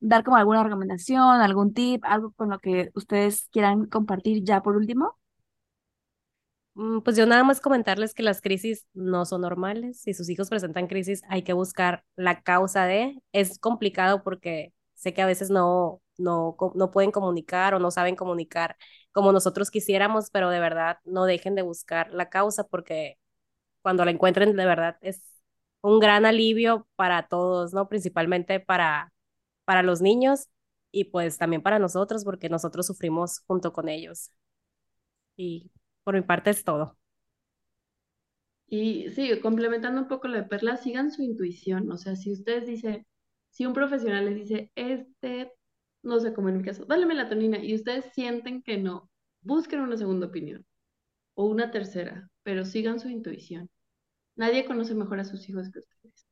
[0.02, 4.78] dar como alguna recomendación, algún tip, algo con lo que ustedes quieran compartir ya por
[4.78, 5.18] último?
[6.76, 10.02] Mm, Pues yo nada más comentarles que las crisis no son normales.
[10.02, 13.22] Si sus hijos presentan crisis, hay que buscar la causa de.
[13.32, 18.16] Es complicado porque sé que a veces no, no, no pueden comunicar o no saben
[18.16, 18.78] comunicar
[19.12, 23.18] como nosotros quisiéramos, pero de verdad no dejen de buscar la causa porque
[23.82, 25.24] cuando la encuentren de verdad es
[25.82, 27.88] un gran alivio para todos, ¿no?
[27.90, 29.14] Principalmente para,
[29.66, 30.48] para los niños
[30.92, 34.32] y pues también para nosotros porque nosotros sufrimos junto con ellos.
[35.38, 35.72] Y
[36.04, 36.98] por mi parte es todo.
[38.68, 42.68] y sí, complementando un poco lo de Perla, sigan su intuición, o sea, si ustedes
[42.68, 43.06] dicen,
[43.50, 45.52] si un profesional les dice, este,
[46.04, 49.10] no sé, como en mi caso, dale melatonina, y ustedes sienten que no,
[49.42, 50.66] busquen una segunda opinión
[51.36, 53.70] o una tercera, pero sigan su intuición.
[54.36, 56.26] Nadie conoce mejor a sus hijos que ustedes.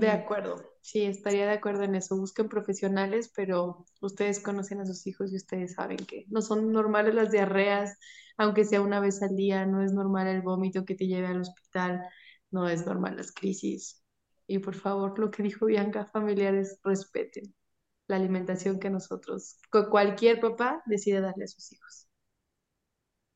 [0.00, 2.16] De acuerdo, sí, estaría de acuerdo en eso.
[2.16, 7.14] Busquen profesionales, pero ustedes conocen a sus hijos y ustedes saben que no son normales
[7.14, 7.96] las diarreas,
[8.36, 11.42] aunque sea una vez al día, no es normal el vómito que te lleve al
[11.42, 12.02] hospital,
[12.50, 14.02] no es normal las crisis.
[14.48, 17.54] Y por favor, lo que dijo Bianca, familiares, respeten
[18.08, 22.08] la alimentación que nosotros, que cualquier papá decide darle a sus hijos.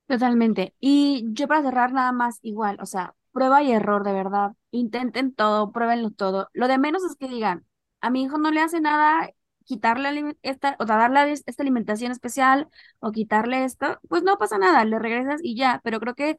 [0.07, 0.75] Totalmente.
[0.79, 4.53] Y yo para cerrar nada más igual, o sea, prueba y error de verdad.
[4.71, 6.49] Intenten todo, pruébenlo todo.
[6.53, 7.67] Lo de menos es que digan,
[8.01, 9.31] a mi hijo no le hace nada
[9.65, 12.69] quitarle esta, o sea, darle es- esta alimentación especial
[13.01, 15.81] o quitarle esto, pues no pasa nada, le regresas y ya.
[15.83, 16.39] Pero creo que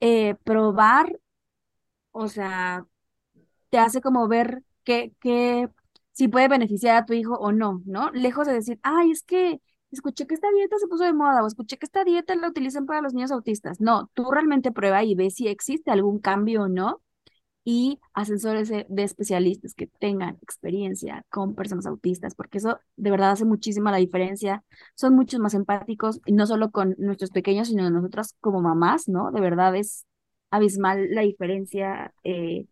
[0.00, 1.18] eh, probar,
[2.12, 2.86] o sea,
[3.70, 5.68] te hace como ver que, que
[6.12, 8.10] si puede beneficiar a tu hijo o no, ¿no?
[8.12, 9.60] Lejos de decir, ay, es que
[9.94, 12.86] escuché que esta dieta se puso de moda o escuché que esta dieta la utilizan
[12.86, 13.80] para los niños autistas.
[13.80, 17.00] No, tú realmente prueba y ve si existe algún cambio o no
[17.64, 23.46] y asesores de especialistas que tengan experiencia con personas autistas, porque eso de verdad hace
[23.46, 24.62] muchísima la diferencia.
[24.96, 29.30] Son muchos más empáticos y no solo con nuestros pequeños, sino nosotras como mamás, ¿no?
[29.32, 30.06] De verdad es
[30.50, 32.12] abismal la diferencia.
[32.24, 32.66] eh,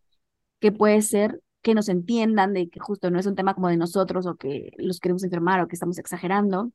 [0.61, 3.77] que puede ser que nos entiendan de que justo no es un tema como de
[3.77, 6.73] nosotros o que los queremos enfermar o que estamos exagerando.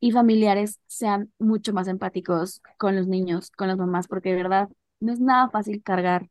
[0.00, 4.68] Y familiares sean mucho más empáticos con los niños, con las mamás, porque de verdad
[5.00, 6.28] no es nada fácil cargar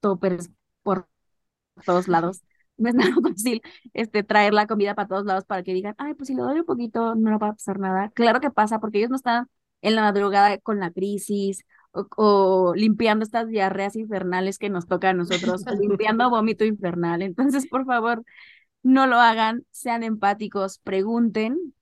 [0.00, 0.50] toppers
[0.82, 1.08] por
[1.84, 2.42] todos lados.
[2.76, 3.62] no es nada fácil
[3.92, 6.60] este, traer la comida para todos lados para que digan, ay, pues si le doy
[6.60, 8.10] un poquito, no va a pasar nada.
[8.14, 9.48] Claro que pasa, porque ellos no están
[9.82, 15.10] en la madrugada con la crisis o, o limpiando estas diarreas infernales que nos toca
[15.10, 17.22] a nosotros, limpiando vómito infernal.
[17.22, 18.24] Entonces, por favor,
[18.82, 21.74] no lo hagan, sean empáticos, pregunten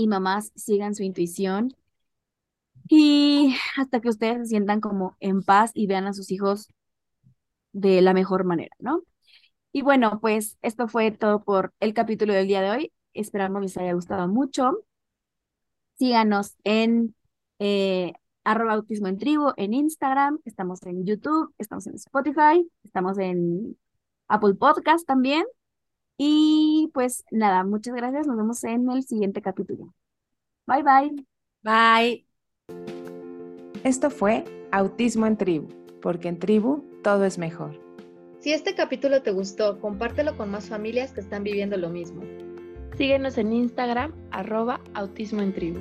[0.00, 1.76] y mamás sigan su intuición
[2.88, 6.68] y hasta que ustedes se sientan como en paz y vean a sus hijos
[7.72, 9.02] de la mejor manera, ¿no?
[9.72, 12.92] Y bueno, pues esto fue todo por el capítulo del día de hoy.
[13.12, 14.84] Esperamos les haya gustado mucho.
[15.98, 17.14] Síganos en
[17.58, 23.76] eh, arroba autismo en tribu en Instagram, estamos en YouTube, estamos en Spotify, estamos en
[24.28, 25.44] Apple Podcast también.
[26.22, 28.26] Y pues nada, muchas gracias.
[28.26, 29.94] Nos vemos en el siguiente capítulo.
[30.66, 31.26] Bye bye.
[31.62, 32.26] Bye.
[33.84, 35.68] Esto fue Autismo en Tribu,
[36.02, 37.80] porque en tribu todo es mejor.
[38.38, 42.20] Si este capítulo te gustó, compártelo con más familias que están viviendo lo mismo.
[42.98, 45.80] Síguenos en Instagram, arroba autismo en tribu.